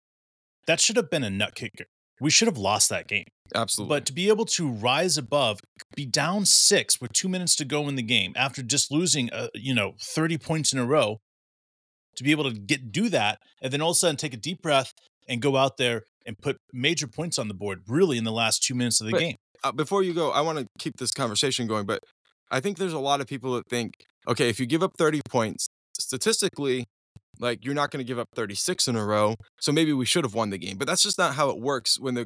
that 0.68 0.80
should 0.80 0.96
have 0.98 1.10
been 1.10 1.24
a 1.24 1.30
nut 1.30 1.56
kicker. 1.56 1.86
We 2.20 2.30
should 2.30 2.48
have 2.48 2.58
lost 2.58 2.90
that 2.90 3.08
game. 3.08 3.26
absolutely 3.56 3.96
But 3.96 4.06
to 4.06 4.14
be 4.14 4.28
able 4.30 4.46
to 4.46 4.70
rise 4.70 5.18
above, 5.18 5.60
be 5.96 6.06
down 6.06 6.46
six 6.46 7.02
with 7.02 7.12
two 7.14 7.28
minutes 7.28 7.56
to 7.56 7.66
go 7.66 7.88
in 7.90 7.96
the 7.96 8.04
game 8.04 8.34
after 8.36 8.62
just 8.62 8.92
losing, 8.92 9.32
uh, 9.34 9.48
you 9.56 9.74
know, 9.74 9.94
30 10.00 10.38
points 10.38 10.72
in 10.72 10.78
a 10.80 10.86
row, 10.86 11.18
to 12.16 12.24
be 12.24 12.32
able 12.32 12.44
to 12.50 12.54
get 12.58 12.92
do 12.92 13.10
that 13.10 13.40
and 13.62 13.72
then 13.74 13.82
all 13.82 13.92
of 13.92 13.96
a 13.96 14.00
sudden 14.00 14.18
take 14.18 14.34
a 14.34 14.38
deep 14.38 14.62
breath 14.62 14.94
and 15.28 15.42
go 15.42 15.58
out 15.58 15.78
there 15.78 16.04
and 16.26 16.38
put 16.38 16.58
major 16.72 17.08
points 17.08 17.40
on 17.40 17.48
the 17.48 17.54
board 17.54 17.82
really 17.88 18.18
in 18.18 18.24
the 18.24 18.32
last 18.32 18.62
two 18.64 18.76
minutes 18.76 19.02
of 19.02 19.08
the 19.08 19.12
But- 19.12 19.20
game. 19.20 19.36
uh, 19.64 19.72
before 19.72 20.04
you 20.04 20.14
go, 20.14 20.30
I 20.32 20.42
want 20.42 20.60
to 20.60 20.68
keep 20.78 20.98
this 20.98 21.12
conversation 21.12 21.66
going, 21.68 21.86
but 21.86 22.00
I 22.52 22.60
think 22.60 22.78
there's 22.78 22.94
a 22.94 23.00
lot 23.00 23.22
of 23.22 23.28
people 23.28 23.56
that 23.56 23.68
think, 23.68 23.94
okay, 24.28 24.50
if 24.50 24.60
you 24.60 24.66
give 24.66 24.84
up 24.84 24.94
30 24.98 25.22
points, 25.30 25.68
statistically, 25.98 26.86
like 27.40 27.64
you're 27.64 27.74
not 27.74 27.92
going 27.92 28.04
to 28.04 28.08
give 28.08 28.20
up 28.20 28.28
36 28.36 28.88
in 28.88 28.96
a 28.96 29.06
row, 29.06 29.36
so 29.60 29.72
maybe 29.72 29.94
we 29.94 30.06
should 30.06 30.24
have 30.24 30.36
won 30.36 30.50
the 30.50 30.58
game. 30.58 30.78
But 30.78 30.88
that's 30.88 31.02
just 31.02 31.18
not 31.18 31.36
how 31.36 31.50
it 31.50 31.60
works 31.60 32.00
when 32.00 32.14
the 32.14 32.26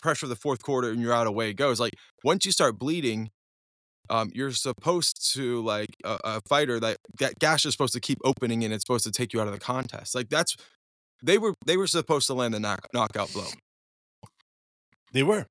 pressure 0.00 0.26
of 0.26 0.30
the 0.30 0.36
fourth 0.36 0.62
quarter 0.62 0.90
and 0.90 1.00
you're 1.00 1.12
out 1.12 1.26
of 1.26 1.34
way 1.34 1.52
goes. 1.52 1.80
Like 1.80 1.94
once 2.22 2.44
you 2.44 2.52
start 2.52 2.78
bleeding, 2.78 3.30
um, 4.10 4.30
you're 4.34 4.52
supposed 4.52 5.32
to 5.34 5.62
like 5.62 5.90
a, 6.04 6.18
a 6.24 6.40
fighter 6.48 6.78
that 6.80 6.98
that 7.18 7.38
gash 7.38 7.64
is 7.64 7.72
supposed 7.72 7.94
to 7.94 8.00
keep 8.00 8.18
opening 8.24 8.64
and 8.64 8.72
it's 8.72 8.84
supposed 8.84 9.04
to 9.04 9.10
take 9.10 9.32
you 9.32 9.40
out 9.40 9.46
of 9.46 9.52
the 9.52 9.60
contest. 9.60 10.14
Like 10.14 10.28
that's 10.28 10.56
they 11.22 11.38
were 11.38 11.54
they 11.64 11.76
were 11.76 11.86
supposed 11.86 12.26
to 12.26 12.34
land 12.34 12.54
the 12.54 12.60
knock, 12.60 12.86
knockout 12.92 13.32
blow. 13.32 13.48
They 15.12 15.22
were. 15.22 15.46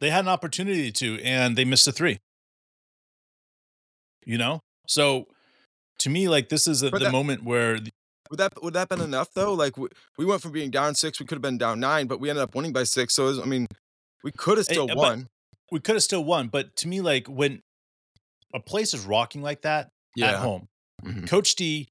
They 0.00 0.10
had 0.10 0.24
an 0.24 0.28
opportunity 0.28 0.90
to, 0.92 1.20
and 1.22 1.56
they 1.56 1.64
missed 1.64 1.86
a 1.86 1.92
three. 1.92 2.18
You 4.26 4.38
know? 4.38 4.60
So 4.86 5.26
to 6.00 6.10
me, 6.10 6.28
like 6.28 6.48
this 6.48 6.66
is 6.66 6.82
a, 6.82 6.90
the 6.90 6.98
that- 6.98 7.12
moment 7.12 7.44
where 7.44 7.78
the- 7.80 7.92
Would 8.30 8.38
that 8.40 8.52
would 8.62 8.74
that 8.74 8.88
been 8.88 9.00
enough 9.00 9.28
though? 9.34 9.54
Like 9.54 9.76
we, 9.76 9.88
we 10.18 10.24
went 10.24 10.42
from 10.42 10.52
being 10.52 10.70
down 10.70 10.94
six, 10.94 11.20
we 11.20 11.26
could 11.26 11.36
have 11.36 11.42
been 11.42 11.58
down 11.58 11.80
nine, 11.80 12.06
but 12.06 12.20
we 12.20 12.30
ended 12.30 12.42
up 12.42 12.54
winning 12.54 12.72
by 12.72 12.84
six. 12.84 13.14
So 13.14 13.24
was, 13.24 13.38
I 13.38 13.44
mean, 13.44 13.66
we 14.22 14.32
could 14.32 14.58
have 14.58 14.66
still 14.66 14.84
uh, 14.84 14.94
but- 14.94 14.96
won. 14.96 15.26
we 15.70 15.80
could 15.80 15.94
have 15.96 16.02
still 16.02 16.24
won. 16.24 16.48
But 16.48 16.74
to 16.76 16.88
me, 16.88 17.00
like 17.00 17.26
when 17.28 17.60
a 18.54 18.60
place 18.60 18.94
is 18.94 19.04
rocking 19.04 19.42
like 19.42 19.62
that 19.62 19.88
at 20.20 20.36
home, 20.36 20.66
Mhm. 21.04 21.28
Coach 21.28 21.54
D, 21.56 21.88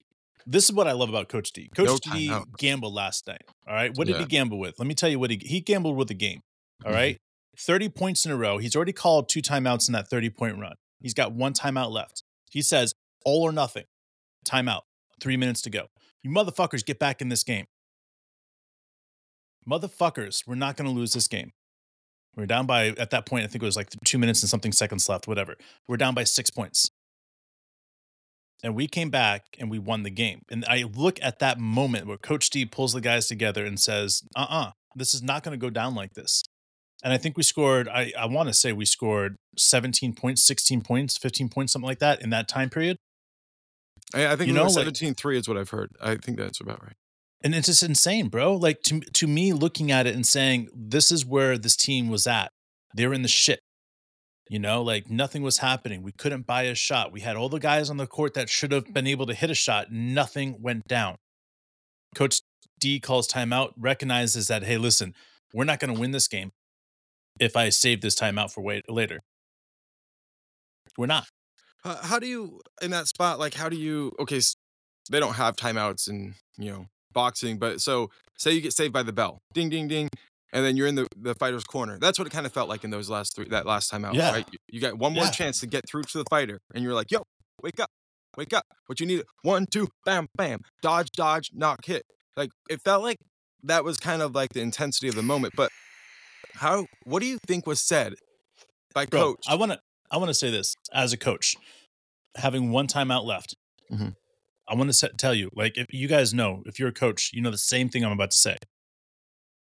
this 0.47 0.65
is 0.65 0.71
what 0.73 0.87
I 0.87 0.93
love 0.93 1.09
about 1.09 1.29
Coach 1.29 1.51
D. 1.53 1.69
Coach 1.75 1.87
No 2.05 2.13
D 2.13 2.33
gambled 2.57 2.93
last 2.93 3.27
night. 3.27 3.41
All 3.67 3.73
right. 3.75 3.95
What 3.95 4.07
did 4.07 4.15
Yeah. 4.15 4.21
he 4.21 4.25
gamble 4.25 4.57
with? 4.59 4.79
Let 4.79 4.87
me 4.87 4.95
tell 4.95 5.09
you 5.09 5.19
what 5.19 5.29
he 5.29 5.39
he 5.43 5.59
gambled 5.61 5.95
with 5.97 6.09
a 6.09 6.13
game. 6.15 6.41
All 6.85 6.91
Mhm. 6.91 6.95
right. 6.95 7.17
30 7.59 7.89
points 7.89 8.25
in 8.25 8.31
a 8.31 8.35
row. 8.35 8.57
He's 8.57 8.75
already 8.75 8.93
called 8.93 9.29
two 9.29 9.41
timeouts 9.41 9.87
in 9.87 9.93
that 9.93 10.07
30 10.09 10.29
point 10.31 10.57
run. 10.57 10.73
He's 11.03 11.13
got 11.13 11.33
one 11.33 11.53
timeout 11.53 11.91
left. 11.91 12.23
He 12.49 12.63
says, 12.63 12.95
all 13.23 13.43
or 13.43 13.51
nothing. 13.51 13.83
Timeout. 14.47 14.81
Three 15.21 15.37
minutes 15.37 15.61
to 15.61 15.69
go. 15.69 15.87
You 16.23 16.31
motherfuckers 16.31 16.83
get 16.83 16.97
back 16.97 17.21
in 17.21 17.29
this 17.29 17.43
game. 17.43 17.65
Motherfuckers, 19.69 20.47
we're 20.47 20.55
not 20.55 20.75
going 20.75 20.89
to 20.89 20.95
lose 20.95 21.13
this 21.13 21.27
game. 21.27 21.51
We're 22.35 22.47
down 22.47 22.65
by, 22.65 22.87
at 22.87 23.11
that 23.11 23.25
point, 23.25 23.43
I 23.43 23.47
think 23.47 23.61
it 23.61 23.65
was 23.65 23.75
like 23.75 23.89
two 24.03 24.17
minutes 24.17 24.41
and 24.41 24.49
something 24.49 24.71
seconds 24.71 25.07
left, 25.07 25.27
whatever. 25.27 25.55
We're 25.87 25.97
down 25.97 26.15
by 26.15 26.23
six 26.23 26.49
points. 26.49 26.89
And 28.63 28.75
we 28.75 28.87
came 28.87 29.09
back 29.09 29.43
and 29.59 29.69
we 29.69 29.77
won 29.77 30.03
the 30.03 30.09
game. 30.09 30.41
And 30.49 30.65
I 30.65 30.83
look 30.83 31.19
at 31.21 31.39
that 31.39 31.59
moment 31.59 32.07
where 32.07 32.17
Coach 32.17 32.49
D 32.49 32.65
pulls 32.65 32.93
the 32.93 33.01
guys 33.01 33.27
together 33.27 33.65
and 33.65 33.79
says, 33.79 34.23
uh 34.35 34.47
uh 34.49 34.71
this 34.95 35.13
is 35.13 35.21
not 35.21 35.43
going 35.43 35.57
to 35.57 35.61
go 35.61 35.69
down 35.69 35.95
like 35.95 36.13
this. 36.13 36.43
And 37.03 37.13
I 37.13 37.17
think 37.17 37.37
we 37.37 37.43
scored. 37.43 37.87
I 37.87 38.11
I 38.17 38.25
want 38.25 38.47
to 38.49 38.53
say 38.53 38.71
we 38.73 38.85
scored 38.85 39.35
17 39.57 40.13
points, 40.15 40.43
16 40.43 40.81
points, 40.81 41.17
15 41.17 41.49
points, 41.49 41.73
something 41.73 41.87
like 41.87 41.99
that 41.99 42.21
in 42.21 42.29
that 42.31 42.47
time 42.47 42.69
period. 42.69 42.97
I, 44.13 44.27
I 44.27 44.35
think 44.35 44.47
You 44.47 44.53
know, 44.53 44.61
know, 44.61 44.67
like- 44.67 44.85
17 44.85 45.15
3 45.15 45.37
is 45.37 45.47
what 45.47 45.57
I've 45.57 45.69
heard. 45.69 45.91
I 46.01 46.15
think 46.15 46.37
that's 46.37 46.59
about 46.61 46.81
right. 46.83 46.95
And 47.43 47.53
it's 47.53 47.67
just 47.67 47.83
insane, 47.83 48.29
bro. 48.29 48.55
Like 48.55 48.81
to 48.83 49.01
to 49.01 49.27
me, 49.27 49.51
looking 49.53 49.91
at 49.91 50.07
it 50.07 50.15
and 50.15 50.25
saying 50.25 50.69
this 50.73 51.11
is 51.11 51.25
where 51.25 51.57
this 51.57 51.75
team 51.75 52.07
was 52.09 52.25
at. 52.25 52.49
They're 52.93 53.13
in 53.13 53.21
the 53.21 53.27
shit. 53.27 53.59
You 54.49 54.59
know, 54.59 54.81
like 54.81 55.09
nothing 55.09 55.41
was 55.41 55.57
happening. 55.57 56.03
We 56.03 56.11
couldn't 56.13 56.45
buy 56.45 56.63
a 56.63 56.75
shot. 56.75 57.11
We 57.11 57.21
had 57.21 57.35
all 57.35 57.49
the 57.49 57.59
guys 57.59 57.89
on 57.89 57.97
the 57.97 58.07
court 58.07 58.33
that 58.35 58.49
should 58.49 58.71
have 58.71 58.93
been 58.93 59.07
able 59.07 59.25
to 59.25 59.33
hit 59.33 59.49
a 59.49 59.55
shot. 59.55 59.91
Nothing 59.91 60.61
went 60.61 60.87
down. 60.87 61.15
Coach 62.15 62.39
D 62.79 62.99
calls 62.99 63.27
timeout, 63.27 63.71
recognizes 63.77 64.47
that, 64.47 64.63
hey, 64.63 64.77
listen, 64.77 65.13
we're 65.53 65.63
not 65.63 65.79
going 65.79 65.93
to 65.93 65.99
win 65.99 66.11
this 66.11 66.27
game 66.27 66.51
if 67.39 67.55
I 67.55 67.69
save 67.69 68.01
this 68.01 68.15
timeout 68.15 68.51
for 68.51 68.61
wait 68.61 68.89
later. 68.89 69.19
We're 70.97 71.07
not. 71.07 71.25
How, 71.83 71.95
how 71.95 72.19
do 72.19 72.27
you 72.27 72.61
in 72.81 72.91
that 72.91 73.07
spot? 73.07 73.39
Like, 73.39 73.53
how 73.53 73.69
do 73.69 73.75
you? 73.75 74.11
Okay, 74.19 74.37
s- 74.37 74.55
they 75.09 75.19
don't 75.19 75.33
have 75.33 75.55
timeouts 75.55 76.07
in 76.09 76.35
you 76.57 76.71
know 76.71 76.85
boxing, 77.11 77.57
but 77.57 77.81
so 77.81 78.09
say 78.37 78.51
you 78.51 78.61
get 78.61 78.73
saved 78.73 78.93
by 78.93 79.03
the 79.03 79.13
bell, 79.13 79.39
ding, 79.53 79.69
ding, 79.69 79.87
ding, 79.87 80.09
and 80.51 80.63
then 80.63 80.77
you're 80.77 80.87
in 80.87 80.95
the 80.95 81.07
the 81.17 81.33
fighter's 81.35 81.63
corner. 81.63 81.97
That's 81.99 82.17
what 82.19 82.27
it 82.27 82.31
kind 82.31 82.45
of 82.45 82.53
felt 82.53 82.69
like 82.69 82.83
in 82.83 82.91
those 82.91 83.09
last 83.09 83.35
three 83.35 83.47
that 83.49 83.65
last 83.65 83.89
time 83.89 84.05
out. 84.05 84.13
Yeah. 84.13 84.31
Right? 84.31 84.47
You, 84.51 84.57
you 84.69 84.79
got 84.81 84.97
one 84.97 85.13
more 85.13 85.25
Yeah. 85.25 85.31
chance 85.31 85.59
to 85.61 85.67
get 85.67 85.81
through 85.89 86.03
to 86.03 86.17
the 86.19 86.25
fighter, 86.29 86.59
and 86.73 86.83
you're 86.83 86.93
like, 86.93 87.11
yo, 87.11 87.23
wake 87.61 87.79
up, 87.79 87.89
wake 88.37 88.53
up. 88.53 88.63
What 88.85 88.99
you 88.99 89.05
need? 89.07 89.23
One, 89.41 89.65
two, 89.65 89.87
bam, 90.05 90.27
bam, 90.37 90.59
dodge, 90.81 91.09
dodge, 91.15 91.49
knock, 91.53 91.85
hit. 91.85 92.03
Like 92.37 92.51
it 92.69 92.81
felt 92.85 93.03
like 93.03 93.17
that 93.63 93.83
was 93.83 93.97
kind 93.97 94.21
of 94.21 94.35
like 94.35 94.53
the 94.53 94.61
intensity 94.61 95.07
of 95.07 95.15
the 95.15 95.23
moment. 95.23 95.53
But 95.57 95.69
how? 96.55 96.85
What 97.03 97.21
do 97.21 97.27
you 97.27 97.37
think 97.47 97.65
was 97.67 97.81
said 97.81 98.13
by 98.93 99.05
Bro, 99.05 99.21
coach? 99.35 99.45
I 99.47 99.55
want 99.55 99.71
to 99.73 99.79
I 100.11 100.17
want 100.17 100.29
to 100.29 100.33
say 100.33 100.49
this 100.51 100.75
as 100.93 101.13
a 101.13 101.17
coach, 101.17 101.55
having 102.35 102.71
one 102.71 102.87
timeout 102.87 103.25
left. 103.25 103.55
Mhm. 103.91 104.15
I 104.67 104.75
want 104.75 104.93
to 104.93 105.09
tell 105.17 105.33
you, 105.33 105.49
like, 105.53 105.77
if 105.77 105.87
you 105.91 106.07
guys 106.07 106.33
know, 106.33 106.63
if 106.65 106.79
you're 106.79 106.87
a 106.89 106.93
coach, 106.93 107.31
you 107.33 107.41
know 107.41 107.51
the 107.51 107.57
same 107.57 107.89
thing 107.89 108.05
I'm 108.05 108.11
about 108.13 108.31
to 108.31 108.37
say. 108.37 108.57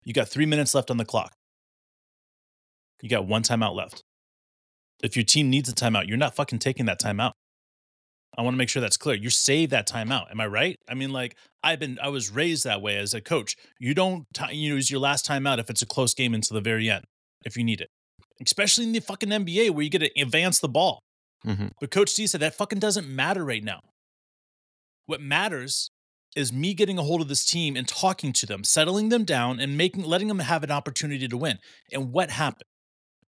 You 0.03 0.13
got 0.13 0.27
three 0.29 0.45
minutes 0.47 0.73
left 0.73 0.89
on 0.89 0.97
the 0.97 1.05
clock. 1.05 1.33
You 3.01 3.09
got 3.09 3.27
one 3.27 3.43
timeout 3.43 3.75
left. 3.75 4.03
If 5.03 5.15
your 5.15 5.23
team 5.23 5.49
needs 5.49 5.69
a 5.69 5.73
timeout, 5.73 6.07
you're 6.07 6.17
not 6.17 6.35
fucking 6.35 6.59
taking 6.59 6.85
that 6.87 6.99
timeout. 6.99 7.33
I 8.39 8.41
want 8.41 8.53
to 8.53 8.57
make 8.57 8.69
sure 8.69 8.81
that's 8.81 8.95
clear. 8.95 9.17
You 9.17 9.29
save 9.29 9.71
that 9.71 9.85
timeout. 9.85 10.31
Am 10.31 10.39
I 10.39 10.47
right? 10.47 10.79
I 10.87 10.93
mean, 10.93 11.11
like 11.11 11.35
I've 11.61 11.77
been, 11.77 11.99
I 12.01 12.07
was 12.07 12.31
raised 12.31 12.63
that 12.63 12.81
way 12.81 12.95
as 12.95 13.13
a 13.13 13.19
coach. 13.19 13.57
You 13.79 13.93
don't 13.93 14.25
you 14.49 14.75
use 14.75 14.89
your 14.89 15.01
last 15.01 15.27
timeout 15.27 15.59
if 15.59 15.69
it's 15.69 15.81
a 15.81 15.85
close 15.85 16.13
game 16.13 16.33
until 16.33 16.55
the 16.55 16.61
very 16.61 16.89
end, 16.89 17.03
if 17.45 17.57
you 17.57 17.65
need 17.65 17.81
it. 17.81 17.89
Especially 18.41 18.85
in 18.85 18.93
the 18.93 19.01
fucking 19.01 19.27
NBA 19.27 19.71
where 19.71 19.83
you 19.83 19.89
get 19.89 19.99
to 19.99 20.21
advance 20.21 20.59
the 20.59 20.69
ball. 20.69 21.03
Mhm. 21.45 21.71
But 21.81 21.91
Coach 21.91 22.15
D 22.15 22.27
said 22.27 22.39
that 22.39 22.55
fucking 22.55 22.79
doesn't 22.79 23.13
matter 23.13 23.43
right 23.43 23.61
now. 23.61 23.81
What 25.05 25.19
matters 25.19 25.91
is 26.33 26.53
me 26.53 26.73
getting 26.73 26.97
a 26.97 27.03
hold 27.03 27.19
of 27.19 27.27
this 27.27 27.43
team 27.43 27.75
and 27.75 27.89
talking 27.89 28.31
to 28.31 28.45
them, 28.45 28.63
settling 28.63 29.09
them 29.09 29.25
down, 29.25 29.59
and 29.59 29.75
making 29.75 30.05
letting 30.05 30.29
them 30.29 30.39
have 30.39 30.63
an 30.63 30.71
opportunity 30.71 31.27
to 31.27 31.35
win. 31.35 31.59
And 31.91 32.13
what 32.13 32.29
happened? 32.29 32.63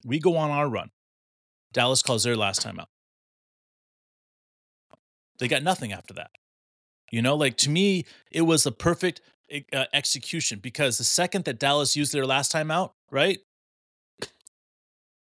We 0.06 0.20
go 0.20 0.38
on 0.38 0.52
our 0.52 0.70
run. 0.70 0.90
Dallas 1.74 2.04
calls 2.04 2.24
their 2.24 2.38
last 2.38 2.62
time 2.62 2.80
out. 2.80 2.90
They 5.40 5.48
got 5.48 5.64
nothing 5.64 5.92
after 5.92 6.14
that. 6.16 6.32
You 7.12 7.22
know, 7.22 7.36
like 7.36 7.58
to 7.58 7.70
me, 7.70 8.06
it 8.32 8.42
was 8.42 8.66
a 8.66 8.72
perfect 8.72 9.22
uh, 9.74 9.86
execution 9.94 10.60
because 10.62 10.98
the 10.98 11.04
second 11.04 11.46
that 11.46 11.60
Dallas 11.60 11.96
used 11.96 12.14
their 12.14 12.26
last 12.26 12.52
time 12.52 12.70
out, 12.70 12.94
right? 13.10 13.40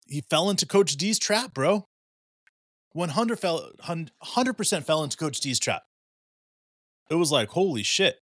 He 0.07 0.21
fell 0.29 0.49
into 0.49 0.65
Coach 0.65 0.95
D's 0.95 1.19
trap, 1.19 1.53
bro. 1.53 1.85
100 2.93 3.39
fell 3.39 3.71
100% 3.83 4.83
fell 4.83 5.03
into 5.03 5.17
Coach 5.17 5.39
D's 5.39 5.59
trap. 5.59 5.83
It 7.09 7.15
was 7.15 7.31
like, 7.31 7.49
holy 7.49 7.83
shit. 7.83 8.19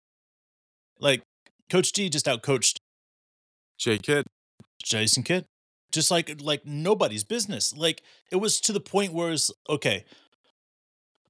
Like 0.99 1.23
Coach 1.69 1.91
D 1.91 2.09
just 2.09 2.25
outcoached 2.25 2.77
Jay 3.77 3.97
Kid. 3.97 4.25
Jason 4.83 5.23
Kidd. 5.23 5.45
Just 5.91 6.11
like 6.11 6.41
like 6.41 6.65
nobody's 6.65 7.23
business. 7.23 7.75
Like 7.75 8.01
it 8.31 8.37
was 8.37 8.59
to 8.61 8.73
the 8.73 8.79
point 8.79 9.13
where 9.13 9.31
it's 9.31 9.51
okay. 9.69 10.05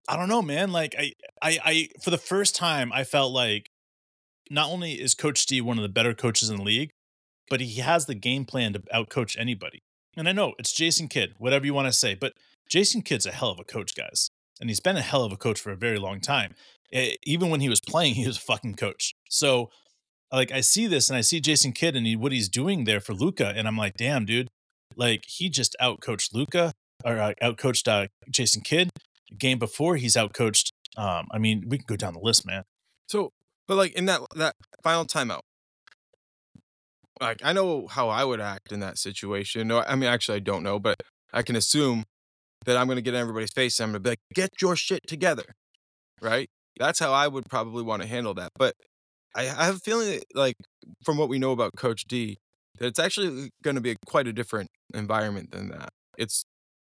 I 0.08 0.16
don't 0.16 0.30
know, 0.30 0.42
man. 0.42 0.72
Like 0.72 0.96
I 0.98 1.14
I 1.42 1.60
I 1.64 1.90
for 2.02 2.10
the 2.10 2.18
first 2.18 2.56
time 2.56 2.92
I 2.94 3.04
felt 3.04 3.34
like 3.34 3.70
not 4.50 4.70
only 4.70 4.94
is 4.94 5.16
Coach 5.16 5.46
D 5.46 5.62
one 5.62 5.78
of 5.78 5.84
the 5.84 5.90
better 5.90 6.14
coaches 6.14 6.50
in 6.50 6.58
the 6.58 6.64
league, 6.64 6.92
but 7.50 7.62
he 7.62 7.82
has 7.82 8.06
the 8.06 8.16
game 8.16 8.46
plan 8.46 8.74
to 8.74 8.80
outcoach 8.94 9.38
anybody. 9.40 9.80
And 10.18 10.30
I 10.30 10.32
know 10.32 10.54
it's 10.60 10.74
Jason 10.74 11.08
Kidd, 11.08 11.34
whatever 11.38 11.66
you 11.66 11.74
want 11.74 11.88
to 11.88 11.92
say, 11.92 12.16
but 12.16 12.34
Jason 12.70 13.02
Kidd's 13.02 13.26
a 13.26 13.32
hell 13.32 13.50
of 13.50 13.60
a 13.60 13.64
coach, 13.64 13.96
guys. 13.96 14.30
And 14.62 14.70
he's 14.70 14.80
been 14.80 14.96
a 14.96 15.02
hell 15.02 15.24
of 15.24 15.34
a 15.34 15.38
coach 15.38 15.60
for 15.60 15.72
a 15.72 15.76
very 15.78 16.00
long 16.00 16.22
time. 16.22 16.56
Eh, 16.94 17.16
even 17.24 17.50
when 17.50 17.60
he 17.60 17.68
was 17.68 17.82
playing, 17.82 18.14
he 18.14 18.26
was 18.26 18.38
a 18.38 18.42
fucking 18.42 18.76
coach. 18.76 19.14
So 19.30 19.70
like 20.32 20.52
I 20.52 20.62
see 20.62 20.88
this 20.88 21.10
and 21.10 21.18
I 21.18 21.22
see 21.22 21.40
Jason 21.40 21.72
Kidd 21.72 21.96
and 21.96 22.06
he, 22.06 22.16
what 22.16 22.32
he's 22.32 22.50
doing 22.50 22.84
there 22.84 23.00
for 23.00 23.14
Luka, 23.14 23.54
and 23.56 23.68
I'm 23.68 23.78
like, 23.78 23.96
damn, 23.96 24.26
dude, 24.26 24.50
like 24.96 25.26
he 25.28 25.50
just 25.50 25.76
outcoached 25.82 26.34
Luka 26.34 26.74
or 27.04 27.20
uh, 27.20 27.34
outcoached 27.42 27.88
uh, 27.88 28.08
Jason 28.30 28.62
Kidd. 28.62 28.90
Game 29.38 29.60
before, 29.60 29.96
he's 29.96 30.16
outcoached. 30.16 30.72
Um, 30.98 31.28
I 31.32 31.40
mean, 31.40 31.66
we 31.68 31.78
can 31.78 31.86
go 31.88 31.96
down 31.96 32.14
the 32.14 32.20
list, 32.20 32.46
man. 32.46 32.64
So, 33.08 33.32
but 33.68 33.76
like 33.76 33.94
in 33.94 34.06
that 34.06 34.22
that 34.36 34.56
final 34.84 35.06
timeout, 35.06 35.42
like 37.20 37.42
I 37.44 37.54
know 37.54 37.88
how 37.88 38.10
I 38.10 38.24
would 38.24 38.40
act 38.40 38.72
in 38.72 38.80
that 38.82 38.98
situation. 38.98 39.68
No, 39.68 39.82
I 39.82 39.96
mean 39.96 40.10
actually 40.10 40.38
I 40.38 40.40
don't 40.40 40.64
know, 40.64 40.80
but 40.80 41.02
I 41.34 41.42
can 41.42 41.56
assume 41.56 42.04
that 42.66 42.78
I'm 42.78 42.88
gonna 42.88 43.02
get 43.02 43.14
in 43.14 43.20
everybody's 43.20 43.52
face. 43.54 43.80
And 43.80 43.86
I'm 43.86 43.92
gonna 43.92 44.00
be 44.02 44.10
like, 44.12 44.20
"Get 44.34 44.62
your 44.62 44.76
shit 44.76 45.02
together," 45.08 45.56
right? 46.22 46.50
That's 46.78 47.00
how 47.00 47.12
I 47.12 47.28
would 47.28 47.46
probably 47.50 47.84
want 47.84 48.02
to 48.02 48.08
handle 48.08 48.34
that. 48.36 48.52
But 48.58 48.76
I, 49.36 49.44
I 49.44 49.66
have 49.66 49.76
a 49.76 49.80
feeling 49.80 50.12
that, 50.12 50.24
like 50.34 50.56
from 51.04 51.18
what 51.18 51.30
we 51.30 51.40
know 51.40 51.52
about 51.52 51.72
Coach 51.78 52.06
D, 52.06 52.38
that 52.80 52.88
it's 52.88 53.00
actually 53.00 53.52
going 53.64 53.76
to 53.76 53.82
be 53.82 53.96
quite 54.06 54.28
a 54.28 54.34
different 54.34 54.70
environment 54.94 55.52
than 55.52 55.70
that. 55.70 55.90
It's 56.18 56.46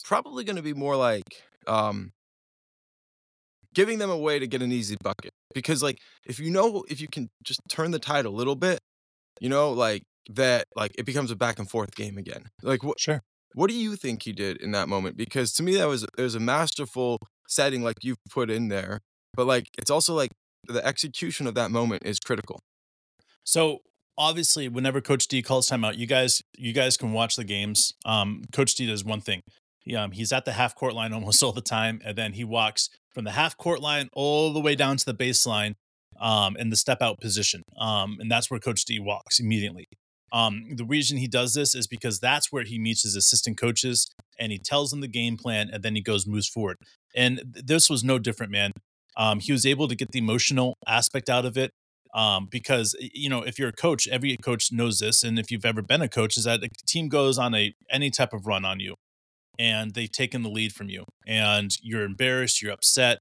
probably 0.03 0.43
going 0.43 0.55
to 0.55 0.61
be 0.61 0.73
more 0.73 0.95
like 0.95 1.43
um, 1.67 2.11
giving 3.73 3.99
them 3.99 4.09
a 4.09 4.17
way 4.17 4.39
to 4.39 4.47
get 4.47 4.61
an 4.61 4.71
easy 4.71 4.97
bucket 5.01 5.31
because 5.53 5.81
like 5.83 5.97
if 6.25 6.39
you 6.39 6.49
know 6.49 6.83
if 6.89 6.99
you 7.01 7.07
can 7.07 7.29
just 7.43 7.59
turn 7.69 7.91
the 7.91 7.99
tide 7.99 8.25
a 8.25 8.29
little 8.29 8.55
bit 8.55 8.79
you 9.39 9.49
know 9.49 9.71
like 9.71 10.03
that 10.29 10.65
like 10.75 10.91
it 10.97 11.05
becomes 11.05 11.31
a 11.31 11.35
back 11.35 11.59
and 11.59 11.69
forth 11.69 11.95
game 11.95 12.17
again 12.17 12.45
like 12.61 12.83
what 12.83 12.99
Sure. 12.99 13.21
what 13.53 13.69
do 13.69 13.75
you 13.75 13.95
think 13.95 14.23
he 14.23 14.31
did 14.33 14.57
in 14.57 14.71
that 14.71 14.87
moment 14.87 15.17
because 15.17 15.51
to 15.53 15.63
me 15.63 15.75
that 15.75 15.87
was 15.87 16.05
was 16.17 16.35
a 16.35 16.39
masterful 16.39 17.19
setting 17.47 17.83
like 17.83 17.97
you've 18.01 18.17
put 18.29 18.49
in 18.49 18.67
there 18.69 18.99
but 19.33 19.45
like 19.47 19.67
it's 19.77 19.89
also 19.89 20.13
like 20.13 20.31
the 20.67 20.85
execution 20.85 21.47
of 21.47 21.55
that 21.55 21.71
moment 21.71 22.03
is 22.05 22.19
critical 22.19 22.59
So 23.43 23.79
obviously, 24.17 24.67
whenever 24.67 25.01
Coach 25.01 25.27
D 25.27 25.41
calls 25.41 25.69
timeout, 25.69 25.97
you 25.97 26.05
guys 26.07 26.41
you 26.57 26.73
guys 26.73 26.97
can 26.97 27.11
watch 27.13 27.35
the 27.35 27.43
games. 27.43 27.93
Um, 28.05 28.43
Coach 28.51 28.75
D 28.75 28.85
does 28.87 29.03
one 29.03 29.21
thing. 29.21 29.41
He, 29.79 29.95
um, 29.95 30.11
he's 30.11 30.31
at 30.31 30.45
the 30.45 30.51
half 30.53 30.75
court 30.75 30.93
line 30.93 31.13
almost 31.17 31.41
all 31.43 31.51
the 31.51 31.61
time, 31.61 32.01
and 32.05 32.17
then 32.17 32.33
he 32.33 32.43
walks 32.43 32.89
from 33.13 33.23
the 33.23 33.31
half 33.31 33.57
court 33.57 33.81
line 33.81 34.09
all 34.13 34.53
the 34.53 34.59
way 34.59 34.75
down 34.75 34.97
to 34.97 35.05
the 35.05 35.13
baseline 35.13 35.75
um, 36.19 36.55
in 36.57 36.69
the 36.69 36.75
step 36.75 37.01
out 37.01 37.19
position. 37.19 37.63
Um, 37.79 38.17
and 38.19 38.31
that's 38.31 38.49
where 38.49 38.59
Coach 38.59 38.85
D 38.85 38.99
walks 38.99 39.39
immediately. 39.39 39.87
Um, 40.33 40.75
the 40.75 40.85
reason 40.85 41.17
he 41.17 41.27
does 41.27 41.53
this 41.53 41.75
is 41.75 41.87
because 41.87 42.19
that's 42.19 42.51
where 42.51 42.63
he 42.63 42.79
meets 42.79 43.03
his 43.03 43.15
assistant 43.15 43.57
coaches 43.57 44.09
and 44.39 44.51
he 44.51 44.57
tells 44.57 44.91
them 44.91 45.01
the 45.01 45.07
game 45.07 45.35
plan 45.35 45.69
and 45.71 45.83
then 45.83 45.95
he 45.95 46.01
goes 46.01 46.25
moves 46.25 46.47
forward. 46.47 46.77
And 47.13 47.41
this 47.45 47.89
was 47.89 48.03
no 48.03 48.17
different, 48.17 48.51
man. 48.51 48.71
Um, 49.17 49.41
he 49.41 49.51
was 49.51 49.65
able 49.65 49.89
to 49.89 49.95
get 49.95 50.11
the 50.11 50.19
emotional 50.19 50.77
aspect 50.87 51.29
out 51.29 51.45
of 51.45 51.57
it 51.57 51.71
um, 52.13 52.47
because 52.49 52.95
you 52.99 53.29
know 53.29 53.41
if 53.41 53.57
you're 53.57 53.69
a 53.69 53.73
coach, 53.73 54.07
every 54.07 54.35
coach 54.37 54.71
knows 54.71 54.99
this, 54.99 55.23
and 55.23 55.39
if 55.39 55.51
you've 55.51 55.65
ever 55.65 55.81
been 55.81 56.01
a 56.01 56.09
coach, 56.09 56.37
is 56.37 56.45
that 56.45 56.63
a 56.63 56.69
team 56.85 57.09
goes 57.09 57.37
on 57.37 57.53
a 57.55 57.73
any 57.89 58.09
type 58.09 58.33
of 58.33 58.45
run 58.45 58.65
on 58.65 58.79
you, 58.79 58.95
and 59.61 59.93
they've 59.93 60.11
taken 60.11 60.41
the 60.41 60.49
lead 60.49 60.73
from 60.73 60.89
you, 60.89 61.05
and 61.27 61.77
you're 61.83 62.03
embarrassed, 62.03 62.63
you're 62.63 62.71
upset. 62.71 63.19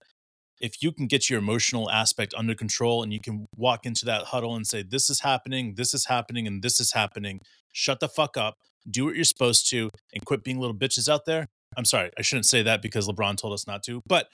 If 0.59 0.83
you 0.83 0.91
can 0.91 1.07
get 1.07 1.29
your 1.29 1.39
emotional 1.39 1.91
aspect 1.91 2.33
under 2.35 2.55
control, 2.55 3.03
and 3.03 3.13
you 3.13 3.21
can 3.21 3.47
walk 3.57 3.85
into 3.85 4.07
that 4.07 4.23
huddle 4.25 4.57
and 4.57 4.67
say, 4.67 4.83
"This 4.83 5.11
is 5.11 5.21
happening, 5.21 5.75
this 5.75 5.93
is 5.93 6.07
happening, 6.07 6.47
and 6.47 6.63
this 6.63 6.81
is 6.81 6.93
happening," 6.93 7.43
shut 7.73 8.01
the 8.01 8.09
fuck 8.09 8.39
up, 8.39 8.57
do 8.91 9.05
what 9.05 9.17
you're 9.17 9.25
supposed 9.25 9.69
to, 9.69 9.91
and 10.15 10.25
quit 10.25 10.43
being 10.43 10.59
little 10.59 10.75
bitches 10.75 11.11
out 11.11 11.27
there. 11.27 11.47
I'm 11.77 11.85
sorry, 11.85 12.11
I 12.19 12.23
shouldn't 12.23 12.47
say 12.47 12.63
that 12.63 12.81
because 12.81 13.07
LeBron 13.07 13.37
told 13.37 13.53
us 13.53 13.67
not 13.67 13.83
to, 13.85 14.01
but 14.07 14.27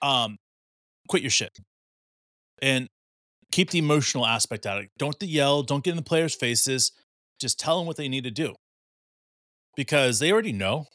um, 0.00 0.36
quit 1.08 1.22
your 1.22 1.30
shit 1.30 1.58
and 2.62 2.88
keep 3.50 3.70
the 3.70 3.78
emotional 3.78 4.24
aspect 4.24 4.66
out 4.66 4.78
of 4.78 4.84
it. 4.84 4.90
Don't 4.98 5.20
yell, 5.20 5.64
don't 5.64 5.82
get 5.82 5.90
in 5.90 5.96
the 5.96 6.02
players' 6.02 6.36
faces. 6.36 6.92
Just 7.40 7.58
tell 7.58 7.78
them 7.78 7.88
what 7.88 7.96
they 7.96 8.08
need 8.08 8.24
to 8.24 8.30
do 8.30 8.54
because 9.78 10.18
they 10.18 10.32
already 10.32 10.52
know. 10.52 10.88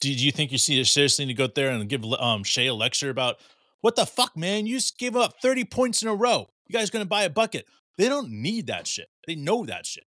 do, 0.00 0.12
you 0.12 0.30
think 0.30 0.52
you 0.52 0.58
see 0.58 0.82
seriously 0.84 1.24
need 1.24 1.32
to 1.32 1.36
go 1.36 1.52
there 1.52 1.70
and 1.70 1.88
give 1.88 2.04
um, 2.04 2.44
Shai 2.44 2.66
a 2.66 2.72
lecture 2.72 3.10
about 3.10 3.36
what 3.80 3.96
the 3.96 4.06
fuck, 4.06 4.36
man? 4.36 4.64
You 4.64 4.76
just 4.76 4.96
gave 4.96 5.16
up 5.16 5.34
30 5.42 5.64
points 5.64 6.02
in 6.02 6.08
a 6.08 6.14
row. 6.14 6.46
You 6.68 6.72
guys 6.72 6.88
going 6.88 7.04
to 7.04 7.08
buy 7.08 7.24
a 7.24 7.30
bucket. 7.30 7.66
They 7.98 8.08
don't 8.08 8.30
need 8.30 8.68
that 8.68 8.86
shit. 8.86 9.08
They 9.26 9.34
know 9.34 9.66
that 9.66 9.86
shit. 9.86 10.04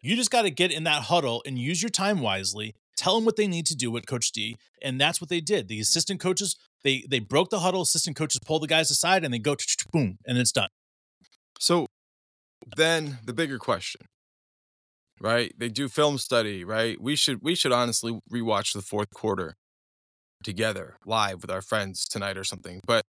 You 0.00 0.16
just 0.16 0.30
got 0.30 0.42
to 0.42 0.50
get 0.50 0.72
in 0.72 0.84
that 0.84 1.02
huddle 1.02 1.42
and 1.44 1.58
use 1.58 1.82
your 1.82 1.90
time 1.90 2.20
wisely. 2.20 2.74
Tell 2.96 3.14
them 3.14 3.26
what 3.26 3.36
they 3.36 3.46
need 3.46 3.66
to 3.66 3.76
do 3.76 3.90
with 3.90 4.06
Coach 4.06 4.32
D, 4.32 4.56
and 4.82 4.98
that's 4.98 5.20
what 5.20 5.28
they 5.28 5.40
did. 5.40 5.68
The 5.68 5.80
assistant 5.80 6.20
coaches 6.20 6.56
they 6.82 7.04
they 7.08 7.18
broke 7.18 7.50
the 7.50 7.60
huddle. 7.60 7.82
Assistant 7.82 8.16
coaches 8.16 8.40
pull 8.44 8.58
the 8.58 8.66
guys 8.66 8.90
aside, 8.90 9.22
and 9.24 9.34
they 9.34 9.38
go 9.38 9.54
boom, 9.92 10.18
and 10.26 10.38
it's 10.38 10.50
done. 10.50 10.70
So 11.60 11.86
then 12.76 13.18
the 13.24 13.32
bigger 13.32 13.58
question, 13.58 14.00
right? 15.20 15.52
They 15.56 15.68
do 15.68 15.88
film 15.88 16.18
study, 16.18 16.64
right? 16.64 17.00
We 17.00 17.16
should 17.16 17.42
we 17.42 17.54
should 17.54 17.72
honestly 17.72 18.20
rewatch 18.30 18.72
the 18.72 18.82
fourth 18.82 19.10
quarter 19.14 19.54
together 20.42 20.96
live 21.04 21.42
with 21.42 21.50
our 21.50 21.62
friends 21.62 22.04
tonight 22.04 22.36
or 22.36 22.44
something. 22.44 22.80
But 22.86 23.04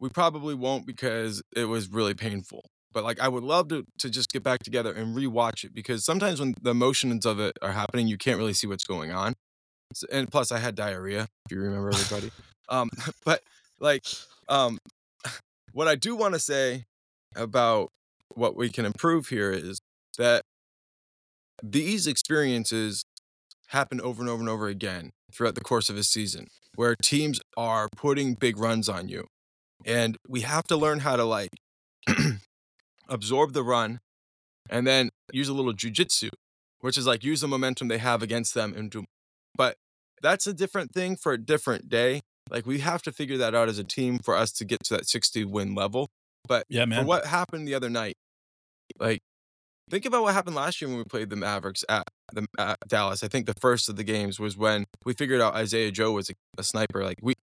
we 0.00 0.08
probably 0.08 0.54
won't 0.54 0.86
because 0.86 1.42
it 1.54 1.66
was 1.66 1.88
really 1.88 2.14
painful. 2.14 2.64
But 2.92 3.04
like 3.04 3.20
I 3.20 3.28
would 3.28 3.44
love 3.44 3.68
to 3.68 3.84
to 3.98 4.10
just 4.10 4.30
get 4.30 4.42
back 4.42 4.62
together 4.62 4.92
and 4.92 5.16
rewatch 5.16 5.64
it 5.64 5.74
because 5.74 6.04
sometimes 6.04 6.40
when 6.40 6.54
the 6.60 6.70
emotions 6.70 7.26
of 7.26 7.38
it 7.40 7.56
are 7.62 7.72
happening, 7.72 8.06
you 8.06 8.18
can't 8.18 8.38
really 8.38 8.54
see 8.54 8.66
what's 8.66 8.84
going 8.84 9.12
on. 9.12 9.34
And 10.10 10.30
plus, 10.30 10.50
I 10.50 10.58
had 10.58 10.74
diarrhea. 10.74 11.28
If 11.46 11.52
you 11.52 11.60
remember, 11.60 11.90
everybody. 11.90 12.32
um, 12.68 12.90
but 13.24 13.42
like, 13.80 14.04
um, 14.48 14.78
what 15.72 15.88
I 15.88 15.94
do 15.94 16.16
want 16.16 16.34
to 16.34 16.40
say 16.40 16.86
about 17.34 17.90
what 18.34 18.56
we 18.56 18.68
can 18.70 18.84
improve 18.84 19.28
here 19.28 19.50
is 19.50 19.80
that 20.18 20.42
these 21.62 22.06
experiences 22.06 23.04
happen 23.68 24.00
over 24.00 24.22
and 24.22 24.30
over 24.30 24.40
and 24.40 24.48
over 24.48 24.68
again 24.68 25.10
throughout 25.32 25.54
the 25.54 25.60
course 25.60 25.88
of 25.90 25.96
a 25.96 26.02
season 26.02 26.46
where 26.76 26.94
teams 27.02 27.40
are 27.56 27.88
putting 27.96 28.34
big 28.34 28.58
runs 28.58 28.88
on 28.88 29.08
you. 29.08 29.26
And 29.84 30.16
we 30.28 30.42
have 30.42 30.64
to 30.64 30.76
learn 30.76 31.00
how 31.00 31.16
to 31.16 31.24
like 31.24 31.50
absorb 33.08 33.52
the 33.52 33.62
run 33.62 34.00
and 34.68 34.86
then 34.86 35.10
use 35.32 35.48
a 35.48 35.54
little 35.54 35.72
jujitsu, 35.72 36.28
which 36.80 36.98
is 36.98 37.06
like 37.06 37.24
use 37.24 37.40
the 37.40 37.48
momentum 37.48 37.88
they 37.88 37.98
have 37.98 38.22
against 38.22 38.54
them 38.54 38.74
and 38.76 38.90
do 38.90 39.04
but 39.56 39.76
that's 40.22 40.46
a 40.46 40.52
different 40.52 40.92
thing 40.92 41.16
for 41.16 41.32
a 41.32 41.38
different 41.38 41.88
day. 41.88 42.22
Like 42.50 42.66
we 42.66 42.80
have 42.80 43.02
to 43.02 43.12
figure 43.12 43.38
that 43.38 43.54
out 43.54 43.68
as 43.68 43.78
a 43.78 43.84
team 43.84 44.18
for 44.18 44.36
us 44.36 44.52
to 44.52 44.64
get 44.64 44.84
to 44.84 44.94
that 44.94 45.08
60 45.08 45.44
win 45.44 45.74
level. 45.74 46.10
But 46.46 46.66
yeah, 46.68 46.84
man. 46.84 47.02
for 47.02 47.06
what 47.06 47.26
happened 47.26 47.66
the 47.66 47.74
other 47.74 47.90
night, 47.90 48.16
like 48.98 49.20
think 49.90 50.04
about 50.04 50.22
what 50.22 50.34
happened 50.34 50.56
last 50.56 50.80
year 50.80 50.88
when 50.88 50.98
we 50.98 51.04
played 51.04 51.30
the 51.30 51.36
Mavericks 51.36 51.84
at 51.88 52.04
the 52.32 52.46
at 52.58 52.78
Dallas. 52.88 53.22
I 53.22 53.28
think 53.28 53.46
the 53.46 53.54
first 53.60 53.88
of 53.88 53.96
the 53.96 54.04
games 54.04 54.40
was 54.40 54.56
when 54.56 54.86
we 55.04 55.12
figured 55.14 55.40
out 55.40 55.54
Isaiah 55.54 55.90
Joe 55.90 56.12
was 56.12 56.30
a, 56.30 56.34
a 56.58 56.62
sniper. 56.62 57.04
Like 57.04 57.18
we, 57.22 57.34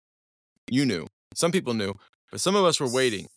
you 0.69 0.85
knew, 0.85 1.07
some 1.35 1.51
people 1.51 1.73
knew, 1.73 1.93
but 2.31 2.41
some 2.41 2.55
of 2.55 2.65
us 2.65 2.79
were 2.79 2.91
waiting, 2.91 3.27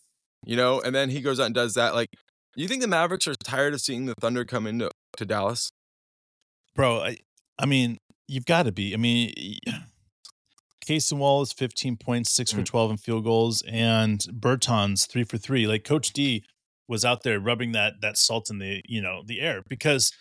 you 0.45 0.55
know. 0.55 0.81
And 0.81 0.93
then 0.93 1.09
he 1.09 1.21
goes 1.21 1.39
out 1.39 1.47
and 1.47 1.55
does 1.55 1.73
that. 1.75 1.93
Like, 1.93 2.09
you 2.55 2.67
think 2.67 2.81
the 2.81 2.87
Mavericks 2.87 3.27
are 3.27 3.35
tired 3.35 3.73
of 3.73 3.81
seeing 3.81 4.05
the 4.05 4.15
Thunder 4.19 4.45
come 4.45 4.67
into 4.67 4.89
to 5.17 5.25
Dallas? 5.25 5.69
Bro, 6.75 7.01
I, 7.01 7.17
I 7.57 7.65
mean, 7.65 7.97
you've 8.27 8.45
got 8.45 8.63
to 8.63 8.71
be. 8.71 8.93
I 8.93 8.97
mean, 8.97 9.33
Cason 10.85 11.17
Wallace, 11.17 11.51
15 11.53 11.97
points, 11.97 12.31
six 12.31 12.51
for 12.51 12.61
Mm. 12.61 12.65
12 12.65 12.91
in 12.91 12.97
field 12.97 13.23
goals, 13.25 13.61
and 13.67 14.19
Bertans, 14.31 15.07
three 15.07 15.23
for 15.23 15.37
three. 15.37 15.67
Like 15.67 15.83
Coach 15.83 16.13
D 16.13 16.43
was 16.87 17.03
out 17.03 17.23
there 17.23 17.39
rubbing 17.39 17.73
that 17.73 18.01
that 18.01 18.17
salt 18.17 18.49
in 18.49 18.59
the 18.59 18.81
you 18.85 19.01
know 19.01 19.23
the 19.25 19.41
air 19.41 19.63
because 19.67 20.11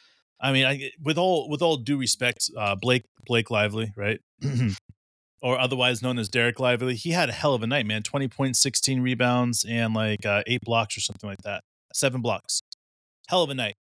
I 0.40 0.52
mean, 0.52 0.66
I 0.66 0.90
with 1.02 1.18
all 1.18 1.48
with 1.48 1.62
all 1.62 1.76
due 1.76 1.96
respect, 1.96 2.50
uh, 2.56 2.74
Blake 2.74 3.04
Blake 3.24 3.50
Lively, 3.50 3.92
right? 3.96 4.20
or 5.42 5.58
otherwise 5.58 6.02
known 6.02 6.18
as 6.18 6.28
Dereck 6.28 6.58
Lively, 6.58 6.94
he 6.94 7.10
had 7.10 7.28
a 7.28 7.32
hell 7.32 7.54
of 7.54 7.62
a 7.62 7.66
night, 7.66 7.86
man. 7.86 8.02
20 8.02 8.28
points, 8.28 8.60
16 8.60 9.00
rebounds, 9.00 9.64
and 9.68 9.94
like 9.94 10.26
uh, 10.26 10.42
eight 10.46 10.62
blocks 10.62 10.96
or 10.96 11.00
something 11.00 11.28
like 11.28 11.42
that. 11.42 11.62
Seven 11.94 12.20
blocks. 12.20 12.62
Hell 13.28 13.42
of 13.42 13.50
a 13.50 13.54
night 13.54 13.76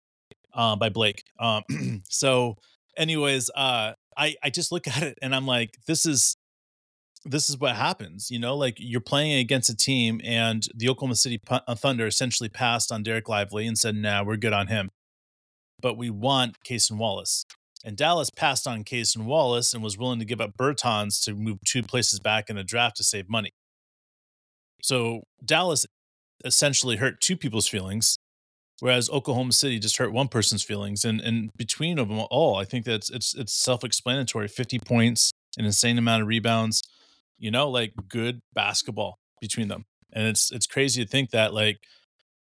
uh, 0.52 0.76
by 0.76 0.88
Blake. 0.88 1.24
Um, 1.38 1.62
so, 2.08 2.56
anyways, 2.96 3.50
uh, 3.56 3.92
I 4.16 4.36
I 4.42 4.50
just 4.50 4.70
look 4.70 4.86
at 4.96 5.02
it 5.02 5.18
and 5.20 5.34
I'm 5.34 5.46
like, 5.46 5.76
this 5.86 6.06
is 6.06 6.36
this 7.24 7.48
is 7.48 7.58
what 7.58 7.76
happens, 7.76 8.30
you 8.30 8.38
know. 8.38 8.56
Like 8.56 8.76
you're 8.78 9.00
playing 9.00 9.38
against 9.38 9.70
a 9.70 9.76
team, 9.76 10.20
and 10.24 10.66
the 10.74 10.88
Oklahoma 10.88 11.16
City 11.16 11.40
uh, 11.48 11.74
Thunder 11.74 12.06
essentially 12.06 12.48
passed 12.48 12.92
on 12.92 13.04
Dereck 13.04 13.28
Lively 13.28 13.66
and 13.66 13.78
said, 13.78 13.96
"Nah, 13.96 14.22
we're 14.24 14.36
good 14.36 14.52
on 14.52 14.68
him." 14.68 14.90
But 15.80 15.96
we 15.96 16.10
want 16.10 16.56
Cason 16.68 16.98
Wallace, 16.98 17.44
and 17.84 17.96
Dallas 17.96 18.30
passed 18.30 18.66
on 18.66 18.84
Cason 18.84 19.24
Wallace 19.24 19.74
and 19.74 19.82
was 19.82 19.98
willing 19.98 20.18
to 20.18 20.24
give 20.24 20.40
up 20.40 20.56
Bertans 20.56 21.22
to 21.24 21.34
move 21.34 21.58
two 21.64 21.82
places 21.82 22.20
back 22.20 22.50
in 22.50 22.56
the 22.56 22.64
draft 22.64 22.96
to 22.96 23.04
save 23.04 23.28
money. 23.28 23.52
So 24.82 25.22
Dallas 25.44 25.86
essentially 26.44 26.96
hurt 26.96 27.20
two 27.20 27.36
people's 27.36 27.68
feelings 27.68 28.18
whereas 28.80 29.08
Oklahoma 29.10 29.52
City 29.52 29.78
just 29.78 29.96
hurt 29.96 30.12
one 30.12 30.28
person's 30.28 30.62
feelings. 30.62 31.04
And 31.04 31.20
and 31.20 31.50
between 31.56 31.96
them 31.96 32.10
all, 32.30 32.56
I 32.56 32.64
think 32.64 32.84
that's 32.84 33.10
it's 33.10 33.34
it's 33.34 33.52
self 33.52 33.84
explanatory. 33.84 34.48
Fifty 34.48 34.78
points, 34.78 35.32
an 35.58 35.64
insane 35.64 35.98
amount 35.98 36.22
of 36.22 36.28
rebounds, 36.28 36.82
you 37.44 37.50
know, 37.50 37.68
like 37.68 37.92
good 38.08 38.40
basketball 38.54 39.18
between 39.38 39.68
them. 39.68 39.84
And 40.14 40.26
it's 40.26 40.50
it's 40.50 40.66
crazy 40.66 41.04
to 41.04 41.10
think 41.10 41.30
that 41.30 41.52
like 41.52 41.76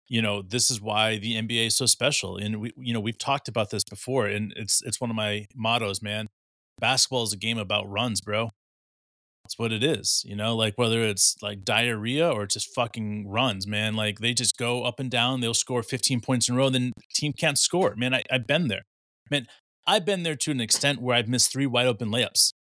you 0.06 0.20
know 0.20 0.42
this 0.42 0.70
is 0.70 0.82
why 0.82 1.16
the 1.16 1.34
NBA 1.36 1.68
is 1.68 1.76
so 1.76 1.86
special. 1.86 2.36
And 2.36 2.60
we 2.60 2.72
you 2.76 2.92
know 2.92 3.00
we've 3.00 3.16
talked 3.16 3.48
about 3.48 3.70
this 3.70 3.84
before, 3.84 4.26
and 4.26 4.52
it's 4.54 4.82
it's 4.82 5.00
one 5.00 5.08
of 5.08 5.16
my 5.16 5.46
mottos, 5.54 6.02
man. 6.02 6.28
Basketball 6.78 7.22
is 7.22 7.32
a 7.32 7.38
game 7.38 7.56
about 7.56 7.88
runs, 7.88 8.20
bro. 8.20 8.50
That's 9.44 9.58
what 9.58 9.72
it 9.72 9.82
is, 9.82 10.22
you 10.26 10.36
know, 10.36 10.54
like 10.54 10.74
whether 10.76 11.02
it's 11.02 11.36
like 11.42 11.64
diarrhea 11.64 12.30
or 12.30 12.46
just 12.46 12.72
fucking 12.74 13.28
runs, 13.28 13.66
man. 13.66 13.94
Like 13.94 14.18
they 14.18 14.34
just 14.34 14.58
go 14.58 14.84
up 14.84 15.00
and 15.00 15.10
down, 15.10 15.40
they'll 15.40 15.54
score 15.54 15.82
15 15.82 16.20
points 16.20 16.48
in 16.48 16.54
a 16.54 16.58
row, 16.58 16.68
then 16.68 16.92
the 16.96 17.02
team 17.14 17.32
can't 17.32 17.58
score. 17.58 17.94
Man, 17.96 18.14
I, 18.14 18.22
I've 18.30 18.46
been 18.46 18.68
there. 18.68 18.82
Man, 19.30 19.46
I've 19.84 20.04
been 20.04 20.22
there 20.22 20.36
to 20.36 20.50
an 20.52 20.60
extent 20.60 21.00
where 21.00 21.16
I've 21.16 21.28
missed 21.28 21.50
three 21.50 21.66
wide 21.66 21.86
open 21.86 22.08
layups 22.08 22.52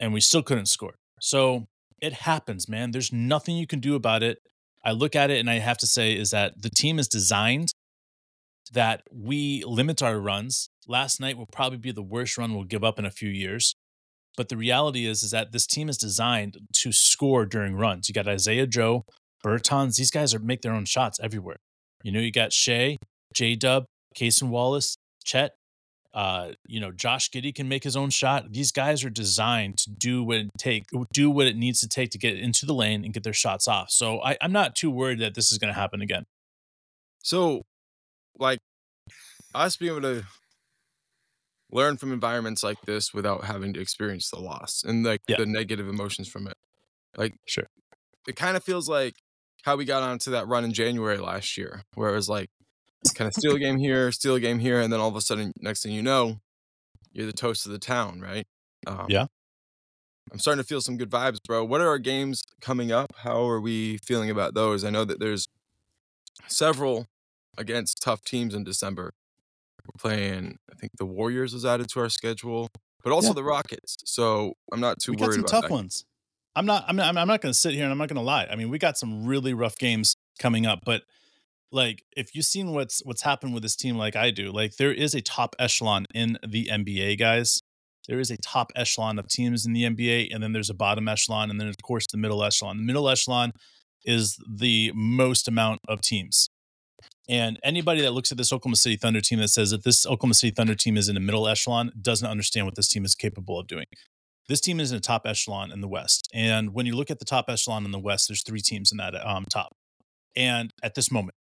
and 0.00 0.12
we 0.12 0.20
still 0.20 0.42
couldn't 0.42 0.66
score. 0.66 0.94
So 1.22 1.68
it 2.00 2.12
happens, 2.12 2.68
man. 2.68 2.90
There's 2.90 3.12
nothing 3.12 3.56
you 3.56 3.68
can 3.68 3.78
do 3.78 3.94
about 3.94 4.24
it. 4.24 4.38
I 4.84 4.90
look 4.90 5.14
at 5.14 5.30
it 5.30 5.38
and 5.38 5.48
I 5.48 5.60
have 5.60 5.78
to 5.78 5.86
say 5.86 6.14
is 6.14 6.32
that 6.32 6.60
the 6.60 6.68
team 6.68 6.98
is 6.98 7.06
designed 7.06 7.70
that 8.72 9.02
we 9.12 9.62
limit 9.64 10.02
our 10.02 10.18
runs. 10.18 10.68
Last 10.88 11.20
night 11.20 11.38
will 11.38 11.46
probably 11.46 11.78
be 11.78 11.92
the 11.92 12.02
worst 12.02 12.36
run 12.36 12.54
we'll 12.54 12.64
give 12.64 12.82
up 12.82 12.98
in 12.98 13.04
a 13.04 13.10
few 13.10 13.28
years. 13.28 13.76
But 14.36 14.48
the 14.48 14.56
reality 14.56 15.06
is, 15.06 15.22
is 15.22 15.30
that 15.30 15.52
this 15.52 15.64
team 15.64 15.88
is 15.88 15.96
designed 15.96 16.58
to 16.72 16.90
score 16.90 17.46
during 17.46 17.76
runs. 17.76 18.08
You 18.08 18.14
got 18.14 18.26
Isaiah 18.26 18.66
Joe, 18.66 19.04
Bertans. 19.44 19.96
These 19.96 20.10
guys 20.10 20.34
are 20.34 20.40
make 20.40 20.62
their 20.62 20.74
own 20.74 20.86
shots 20.86 21.20
everywhere. 21.22 21.58
You 22.02 22.10
know, 22.10 22.20
you 22.20 22.32
got 22.32 22.52
Shai, 22.52 22.96
J 23.32 23.54
Dub, 23.54 23.84
Cason 24.18 24.48
Wallace, 24.48 24.96
Chet. 25.22 25.52
Uh, 26.14 26.52
you 26.66 26.78
know, 26.78 26.90
Josh 26.92 27.30
Giddey 27.30 27.54
can 27.54 27.68
make 27.68 27.84
his 27.84 27.96
own 27.96 28.10
shot. 28.10 28.52
These 28.52 28.70
guys 28.70 29.02
are 29.02 29.08
designed 29.10 29.78
to 29.78 29.90
do 29.90 30.22
what 30.22 30.36
it 30.36 30.50
take, 30.58 30.84
do 31.12 31.30
what 31.30 31.46
it 31.46 31.56
needs 31.56 31.80
to 31.80 31.88
take 31.88 32.10
to 32.10 32.18
get 32.18 32.38
into 32.38 32.66
the 32.66 32.74
lane 32.74 33.02
and 33.04 33.14
get 33.14 33.22
their 33.22 33.32
shots 33.32 33.66
off. 33.66 33.90
So 33.90 34.20
I, 34.22 34.36
I'm 34.42 34.52
not 34.52 34.74
too 34.76 34.90
worried 34.90 35.20
that 35.20 35.34
this 35.34 35.50
is 35.50 35.58
going 35.58 35.72
to 35.72 35.78
happen 35.78 36.02
again. 36.02 36.24
So, 37.22 37.62
like, 38.38 38.58
us 39.54 39.76
being 39.76 39.92
able 39.92 40.02
to 40.02 40.24
learn 41.70 41.96
from 41.96 42.12
environments 42.12 42.62
like 42.62 42.80
this 42.82 43.14
without 43.14 43.44
having 43.44 43.72
to 43.72 43.80
experience 43.80 44.28
the 44.30 44.38
loss 44.38 44.82
and 44.84 45.04
like 45.04 45.20
Yeah. 45.28 45.36
the 45.38 45.46
negative 45.46 45.88
emotions 45.88 46.28
from 46.28 46.46
it. 46.46 46.54
Like, 47.16 47.34
Sure. 47.46 47.66
it 48.28 48.36
kind 48.36 48.56
of 48.56 48.62
feels 48.64 48.88
like 48.88 49.14
how 49.62 49.76
we 49.76 49.84
got 49.86 50.02
onto 50.02 50.30
that 50.32 50.46
run 50.48 50.64
in 50.64 50.72
January 50.74 51.16
last 51.18 51.56
year, 51.56 51.82
where 51.94 52.10
it 52.10 52.14
was 52.14 52.28
like 52.28 52.50
kind 53.10 53.26
of 53.28 53.34
steal 53.34 53.56
a 53.56 53.58
game 53.58 53.78
here, 53.78 54.12
steal 54.12 54.34
a 54.36 54.40
game 54.40 54.58
here, 54.60 54.80
and 54.80 54.92
then 54.92 55.00
all 55.00 55.08
of 55.08 55.16
a 55.16 55.20
sudden, 55.20 55.52
next 55.60 55.82
thing 55.82 55.92
you 55.92 56.02
know, 56.02 56.38
you're 57.12 57.26
the 57.26 57.32
toast 57.32 57.66
of 57.66 57.72
the 57.72 57.78
town, 57.78 58.20
right? 58.20 58.46
Um, 58.86 59.06
Yeah. 59.08 59.26
I'm 60.32 60.38
starting 60.38 60.62
to 60.62 60.66
feel 60.66 60.80
some 60.80 60.96
good 60.96 61.10
vibes, 61.10 61.38
bro. 61.44 61.64
What 61.64 61.80
are 61.80 61.88
our 61.88 61.98
games 61.98 62.42
coming 62.60 62.92
up? 62.92 63.12
How 63.18 63.46
are 63.48 63.60
we 63.60 63.98
feeling 63.98 64.30
about 64.30 64.54
those? 64.54 64.84
I 64.84 64.90
know 64.90 65.04
that 65.04 65.18
there's 65.20 65.48
several 66.48 67.06
against 67.58 68.00
tough 68.02 68.22
teams 68.22 68.54
in 68.54 68.64
December. 68.64 69.12
We're 69.84 69.98
playing, 69.98 70.58
I 70.70 70.74
think 70.76 70.92
the 70.96 71.04
Warriors 71.06 71.52
was 71.52 71.64
added 71.64 71.88
to 71.90 72.00
our 72.00 72.08
schedule, 72.08 72.70
but 73.02 73.12
also 73.12 73.28
Yeah. 73.28 73.34
the 73.34 73.44
Rockets. 73.44 73.96
So 74.04 74.54
I'm 74.72 74.80
not 74.80 75.00
too 75.00 75.12
we 75.12 75.16
got 75.16 75.24
worried 75.26 75.34
some 75.34 75.40
about 75.40 75.50
tough 75.50 75.62
that. 75.64 75.70
ones. 75.70 76.04
I'm 76.54 76.66
not. 76.66 76.84
I'm 76.86 76.96
not. 76.96 77.16
I'm 77.16 77.26
not 77.26 77.40
going 77.40 77.52
to 77.52 77.58
sit 77.58 77.72
here 77.72 77.82
and 77.84 77.90
I'm 77.90 77.96
not 77.98 78.08
going 78.08 78.16
to 78.16 78.22
lie. 78.22 78.46
I 78.50 78.56
mean, 78.56 78.68
we 78.68 78.78
got 78.78 78.98
some 78.98 79.24
really 79.24 79.54
rough 79.54 79.76
games 79.78 80.16
coming 80.38 80.66
up, 80.66 80.80
but 80.84 81.02
like 81.72 82.04
if 82.16 82.34
you've 82.34 82.44
seen 82.44 82.72
what's 82.72 83.04
what's 83.04 83.22
happened 83.22 83.54
with 83.54 83.62
this 83.62 83.76
team, 83.76 83.96
like 83.96 84.14
I 84.14 84.30
do, 84.30 84.52
like 84.52 84.76
there 84.76 84.92
is 84.92 85.14
a 85.14 85.20
top 85.20 85.56
echelon 85.58 86.06
in 86.14 86.38
the 86.46 86.66
NBA, 86.66 87.18
guys. 87.18 87.62
There 88.08 88.20
is 88.20 88.30
a 88.30 88.36
top 88.36 88.72
echelon 88.76 89.18
of 89.18 89.28
teams 89.28 89.64
in 89.64 89.72
the 89.72 89.84
NBA, 89.84 90.34
and 90.34 90.42
then 90.42 90.52
there's 90.52 90.70
a 90.70 90.74
bottom 90.74 91.08
echelon, 91.08 91.50
and 91.50 91.60
then 91.60 91.68
of 91.68 91.76
course 91.82 92.06
the 92.06 92.18
middle 92.18 92.44
echelon. 92.44 92.76
The 92.76 92.82
middle 92.82 93.08
echelon 93.08 93.52
is 94.04 94.36
the 94.48 94.92
most 94.94 95.48
amount 95.48 95.80
of 95.88 96.00
teams. 96.00 96.48
And 97.28 97.58
anybody 97.62 98.02
that 98.02 98.12
looks 98.12 98.32
at 98.32 98.38
this 98.38 98.52
Oklahoma 98.52 98.76
City 98.76 98.96
Thunder 98.96 99.20
team 99.20 99.38
that 99.38 99.48
says 99.48 99.70
that 99.70 99.84
this 99.84 100.04
Oklahoma 100.04 100.34
City 100.34 100.52
Thunder 100.54 100.74
team 100.74 100.96
is 100.96 101.08
in 101.08 101.14
the 101.14 101.20
middle 101.20 101.48
echelon 101.48 101.92
doesn't 102.00 102.28
understand 102.28 102.66
what 102.66 102.74
this 102.74 102.88
team 102.88 103.04
is 103.04 103.14
capable 103.14 103.58
of 103.58 103.68
doing. 103.68 103.86
This 104.48 104.60
team 104.60 104.80
is 104.80 104.90
in 104.90 104.98
a 104.98 105.00
top 105.00 105.22
echelon 105.24 105.70
in 105.70 105.80
the 105.80 105.88
West. 105.88 106.28
And 106.34 106.74
when 106.74 106.84
you 106.84 106.96
look 106.96 107.10
at 107.10 107.20
the 107.20 107.24
top 107.24 107.46
echelon 107.48 107.84
in 107.84 107.92
the 107.92 107.98
West, 107.98 108.28
there's 108.28 108.42
three 108.42 108.60
teams 108.60 108.90
in 108.90 108.98
that 108.98 109.14
um, 109.24 109.44
top. 109.48 109.72
And 110.34 110.72
at 110.82 110.94
this 110.94 111.12
moment, 111.12 111.36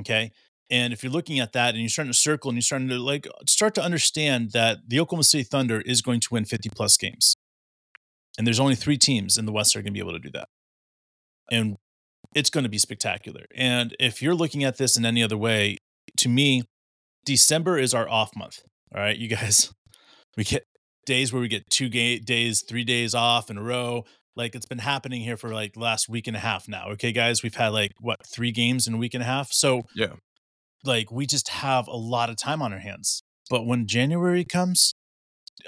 okay, 0.00 0.32
And 0.70 0.92
if 0.92 1.02
you're 1.02 1.12
looking 1.12 1.38
at 1.40 1.52
that 1.52 1.70
and 1.70 1.80
you're 1.80 1.88
starting 1.88 2.12
to 2.12 2.18
circle 2.18 2.50
and 2.50 2.56
you're 2.56 2.62
starting 2.62 2.88
to 2.88 2.98
like 2.98 3.26
start 3.46 3.74
to 3.74 3.82
understand 3.82 4.52
that 4.52 4.78
the 4.88 5.00
Oklahoma 5.00 5.24
City 5.24 5.44
Thunder 5.44 5.80
is 5.80 6.02
going 6.02 6.20
to 6.20 6.28
win 6.30 6.44
50 6.44 6.70
plus 6.70 6.96
games. 6.96 7.36
And 8.38 8.46
there's 8.46 8.60
only 8.60 8.74
three 8.74 8.96
teams 8.96 9.36
in 9.36 9.44
the 9.44 9.52
West 9.52 9.74
that 9.74 9.80
are 9.80 9.82
going 9.82 9.92
to 9.92 9.98
be 9.98 10.00
able 10.00 10.18
to 10.18 10.18
do 10.18 10.30
that. 10.32 10.48
And 11.50 11.76
it's 12.34 12.50
going 12.50 12.64
to 12.64 12.70
be 12.70 12.78
spectacular. 12.78 13.44
And 13.54 13.94
if 14.00 14.22
you're 14.22 14.34
looking 14.34 14.64
at 14.64 14.78
this 14.78 14.96
in 14.96 15.04
any 15.04 15.22
other 15.22 15.36
way, 15.36 15.76
to 16.18 16.28
me, 16.28 16.62
December 17.24 17.78
is 17.78 17.92
our 17.94 18.08
off 18.08 18.30
month. 18.34 18.60
All 18.94 19.00
right, 19.00 19.16
you 19.16 19.28
guys, 19.28 19.72
we 20.36 20.44
get 20.44 20.64
days 21.04 21.32
where 21.32 21.42
we 21.42 21.48
get 21.48 21.68
two 21.70 21.88
ga- 21.88 22.18
days, 22.20 22.62
three 22.66 22.84
days 22.84 23.14
off 23.14 23.50
in 23.50 23.58
a 23.58 23.62
row. 23.62 24.04
Like 24.36 24.54
it's 24.54 24.66
been 24.66 24.78
happening 24.78 25.22
here 25.22 25.36
for 25.36 25.50
like 25.52 25.74
the 25.74 25.80
last 25.80 26.08
week 26.08 26.26
and 26.26 26.36
a 26.36 26.40
half 26.40 26.66
now. 26.68 26.88
Okay, 26.90 27.12
guys, 27.12 27.42
we've 27.42 27.54
had 27.54 27.68
like 27.68 27.92
what 28.00 28.26
three 28.26 28.50
games 28.52 28.86
in 28.86 28.94
a 28.94 28.96
week 28.96 29.14
and 29.14 29.22
a 29.22 29.26
half. 29.26 29.52
So 29.52 29.82
Yeah. 29.94 30.14
like 30.84 31.10
we 31.10 31.26
just 31.26 31.48
have 31.48 31.86
a 31.86 31.96
lot 31.96 32.30
of 32.30 32.36
time 32.36 32.62
on 32.62 32.72
our 32.72 32.78
hands. 32.78 33.22
But 33.50 33.66
when 33.66 33.86
January 33.86 34.44
comes, 34.44 34.94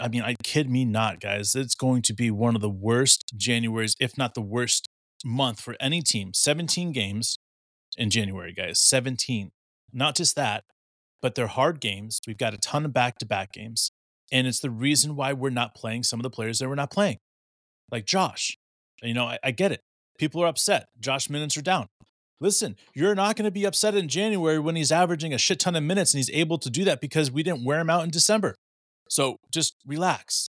I 0.00 0.09
mean, 0.09 0.22
I 0.22 0.35
kid 0.42 0.70
me 0.70 0.85
not, 0.85 1.20
guys. 1.20 1.55
It's 1.55 1.74
going 1.74 2.03
to 2.03 2.14
be 2.14 2.31
one 2.31 2.55
of 2.57 2.62
the 2.62 2.70
worst 2.70 3.35
Januaries, 3.37 3.94
if 4.00 4.16
not 4.16 4.35
the 4.35 4.40
worst 4.40 4.88
month 5.24 5.61
for 5.61 5.77
any 5.79 6.00
team. 6.03 6.33
17 6.35 6.92
games 6.92 7.38
in 7.96 8.11
January, 8.11 8.53
guys. 8.53 8.81
17. 8.81 9.50
Not 9.92 10.16
just 10.16 10.35
that, 10.37 10.64
but 11.20 11.35
they're 11.35 11.46
hard 11.46 11.81
games. 11.81 12.20
We've 12.27 12.38
got 12.38 12.55
a 12.55 12.59
ton 12.59 12.85
of 12.85 12.92
back 12.92 13.18
to 13.18 13.27
back 13.27 13.53
games. 13.53 13.92
And 14.33 14.46
it's 14.46 14.61
the 14.61 14.70
reason 14.70 15.14
why 15.16 15.33
we're 15.33 15.50
not 15.50 15.74
playing 15.74 16.03
some 16.03 16.18
of 16.18 16.22
the 16.24 16.31
players 16.31 16.59
that 16.59 16.68
we're 16.68 16.74
not 16.74 16.90
playing, 16.90 17.18
like 17.90 18.07
Josh. 18.07 18.57
You 19.03 19.14
know, 19.14 19.25
I, 19.25 19.38
I 19.44 19.51
get 19.51 19.73
it. 19.73 19.81
People 20.18 20.42
are 20.42 20.47
upset. 20.47 20.87
Josh 21.01 21.29
minutes 21.29 21.57
are 21.57 21.62
down. 21.62 21.87
Listen, 22.40 22.77
you're 22.94 23.14
not 23.14 23.37
going 23.37 23.44
to 23.44 23.51
be 23.51 23.64
upset 23.64 23.94
in 23.94 24.09
January 24.09 24.59
when 24.59 24.77
he's 24.77 24.92
averaging 24.92 25.33
a 25.33 25.38
shit 25.38 25.61
ton 25.61 25.77
of 25.77 25.83
minutes 25.83 26.12
and 26.12 26.18
he's 26.18 26.31
able 26.31 26.59
to 26.59 26.70
do 26.70 26.85
that 26.85 27.01
because 27.01 27.31
we 27.31 27.42
didn't 27.42 27.64
wear 27.64 27.81
him 27.81 27.90
out 27.90 28.05
in 28.05 28.11
December. 28.11 28.55
So 29.09 29.38
just 29.53 29.77
relax, 29.87 30.49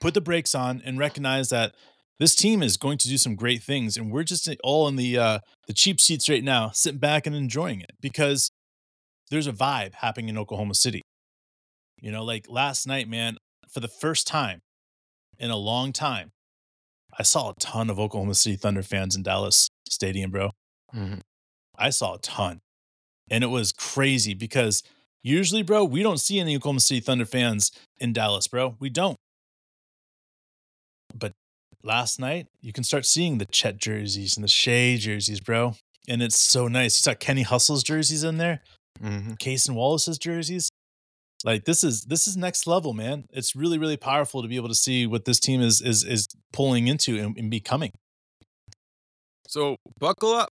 put 0.00 0.14
the 0.14 0.20
brakes 0.20 0.54
on, 0.54 0.82
and 0.84 0.98
recognize 0.98 1.48
that 1.50 1.74
this 2.18 2.34
team 2.34 2.62
is 2.62 2.76
going 2.76 2.98
to 2.98 3.08
do 3.08 3.18
some 3.18 3.34
great 3.34 3.62
things, 3.62 3.96
and 3.96 4.12
we're 4.12 4.22
just 4.22 4.48
all 4.62 4.86
in 4.86 4.96
the 4.96 5.18
uh, 5.18 5.38
the 5.66 5.72
cheap 5.72 6.00
seats 6.00 6.28
right 6.28 6.44
now, 6.44 6.70
sitting 6.70 6.98
back 6.98 7.26
and 7.26 7.34
enjoying 7.34 7.80
it 7.80 7.92
because 8.00 8.50
there's 9.30 9.46
a 9.46 9.52
vibe 9.52 9.94
happening 9.94 10.28
in 10.28 10.38
Oklahoma 10.38 10.74
City. 10.74 11.02
You 12.00 12.12
know, 12.12 12.24
like 12.24 12.46
last 12.48 12.86
night, 12.86 13.08
man, 13.08 13.38
for 13.72 13.80
the 13.80 13.88
first 13.88 14.26
time 14.26 14.60
in 15.42 15.50
a 15.50 15.56
long 15.56 15.92
time, 15.92 16.30
I 17.18 17.24
saw 17.24 17.50
a 17.50 17.54
ton 17.58 17.90
of 17.90 17.98
Oklahoma 18.00 18.34
City 18.34 18.56
Thunder 18.56 18.82
fans 18.82 19.14
in 19.16 19.22
Dallas 19.22 19.68
Stadium, 19.88 20.30
bro. 20.30 20.52
Mhm. 20.94 21.20
I 21.76 21.90
saw 21.90 22.14
a 22.14 22.18
ton. 22.18 22.60
And 23.30 23.44
it 23.44 23.48
was 23.48 23.72
crazy 23.72 24.34
because 24.34 24.82
usually, 25.22 25.62
bro, 25.62 25.84
we 25.84 26.02
don't 26.02 26.18
see 26.18 26.38
any 26.38 26.56
Oklahoma 26.56 26.80
City 26.80 27.00
Thunder 27.00 27.26
fans 27.26 27.72
in 27.98 28.12
Dallas, 28.12 28.46
bro. 28.46 28.76
We 28.78 28.88
don't. 28.88 29.18
But 31.14 31.32
last 31.82 32.18
night, 32.18 32.46
you 32.60 32.72
can 32.72 32.84
start 32.84 33.04
seeing 33.04 33.38
the 33.38 33.46
Chet 33.46 33.78
jerseys 33.78 34.36
and 34.36 34.44
the 34.44 34.48
Shai 34.48 34.96
jerseys, 34.96 35.40
bro. 35.40 35.74
And 36.08 36.22
it's 36.22 36.38
so 36.38 36.68
nice. 36.68 36.98
You 36.98 37.02
saw 37.02 37.14
Kenny 37.14 37.42
Hustle's 37.42 37.82
jerseys 37.82 38.24
in 38.24 38.38
there, 38.38 38.62
Mhm. 39.00 39.38
Cason 39.38 39.74
Wallace's 39.74 40.18
jerseys. 40.18 40.70
Like 41.44 41.64
this 41.64 41.82
is 41.82 42.04
this 42.04 42.28
is 42.28 42.36
next 42.36 42.66
level, 42.66 42.92
man. 42.92 43.24
It's 43.30 43.56
really, 43.56 43.78
really 43.78 43.96
powerful 43.96 44.42
to 44.42 44.48
be 44.48 44.56
able 44.56 44.68
to 44.68 44.74
see 44.74 45.06
what 45.06 45.24
this 45.24 45.40
team 45.40 45.60
is 45.60 45.80
is 45.80 46.04
is 46.04 46.28
pulling 46.52 46.86
into 46.86 47.18
and, 47.18 47.36
and 47.36 47.50
becoming. 47.50 47.92
So 49.48 49.76
buckle 49.98 50.32
up. 50.32 50.52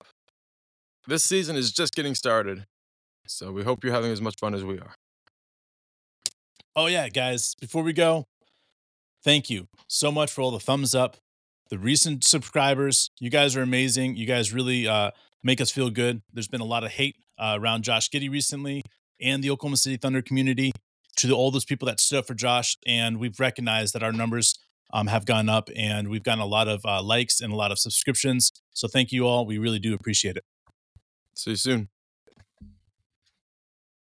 This 1.07 1.23
season 1.23 1.55
is 1.55 1.71
just 1.71 1.95
getting 1.95 2.15
started. 2.15 2.65
So 3.27 3.51
we 3.51 3.63
hope 3.63 3.83
you're 3.83 3.93
having 3.93 4.11
as 4.11 4.21
much 4.21 4.35
fun 4.39 4.53
as 4.53 4.63
we 4.63 4.79
are. 4.79 4.93
Oh, 6.75 6.87
yeah, 6.87 7.09
guys, 7.09 7.55
before 7.59 7.83
we 7.83 7.93
go, 7.93 8.25
thank 9.23 9.49
you 9.49 9.67
so 9.87 10.11
much 10.11 10.31
for 10.31 10.41
all 10.41 10.51
the 10.51 10.59
thumbs 10.59 10.95
up, 10.95 11.17
the 11.69 11.77
recent 11.77 12.23
subscribers. 12.23 13.09
You 13.19 13.29
guys 13.29 13.55
are 13.55 13.61
amazing. 13.61 14.15
You 14.15 14.25
guys 14.25 14.53
really 14.53 14.87
uh, 14.87 15.11
make 15.43 15.61
us 15.61 15.71
feel 15.71 15.89
good. 15.89 16.21
There's 16.31 16.47
been 16.47 16.61
a 16.61 16.65
lot 16.65 16.83
of 16.83 16.91
hate 16.91 17.15
uh, 17.37 17.57
around 17.59 17.83
Josh 17.83 18.09
Giddey 18.09 18.29
recently 18.29 18.83
and 19.23 19.43
the 19.43 19.49
Oklahoma 19.49 19.77
City 19.77 19.97
Thunder 19.97 20.21
community 20.21 20.71
to 21.17 21.31
all 21.31 21.51
those 21.51 21.65
people 21.65 21.85
that 21.87 21.99
stood 21.99 22.19
up 22.19 22.27
for 22.27 22.33
Josh. 22.33 22.77
And 22.85 23.19
we've 23.19 23.39
recognized 23.39 23.93
that 23.93 24.03
our 24.03 24.11
numbers 24.11 24.59
um, 24.93 25.07
have 25.07 25.25
gone 25.25 25.49
up 25.49 25.69
and 25.75 26.09
we've 26.09 26.23
gotten 26.23 26.41
a 26.41 26.45
lot 26.45 26.67
of 26.67 26.85
uh, 26.85 27.01
likes 27.01 27.41
and 27.41 27.51
a 27.51 27.55
lot 27.55 27.71
of 27.71 27.79
subscriptions. 27.79 28.51
So 28.71 28.87
thank 28.87 29.11
you 29.11 29.25
all. 29.25 29.45
We 29.45 29.57
really 29.57 29.79
do 29.79 29.93
appreciate 29.93 30.37
it. 30.37 30.43
See 31.35 31.51
you 31.51 31.55
soon. 31.55 31.92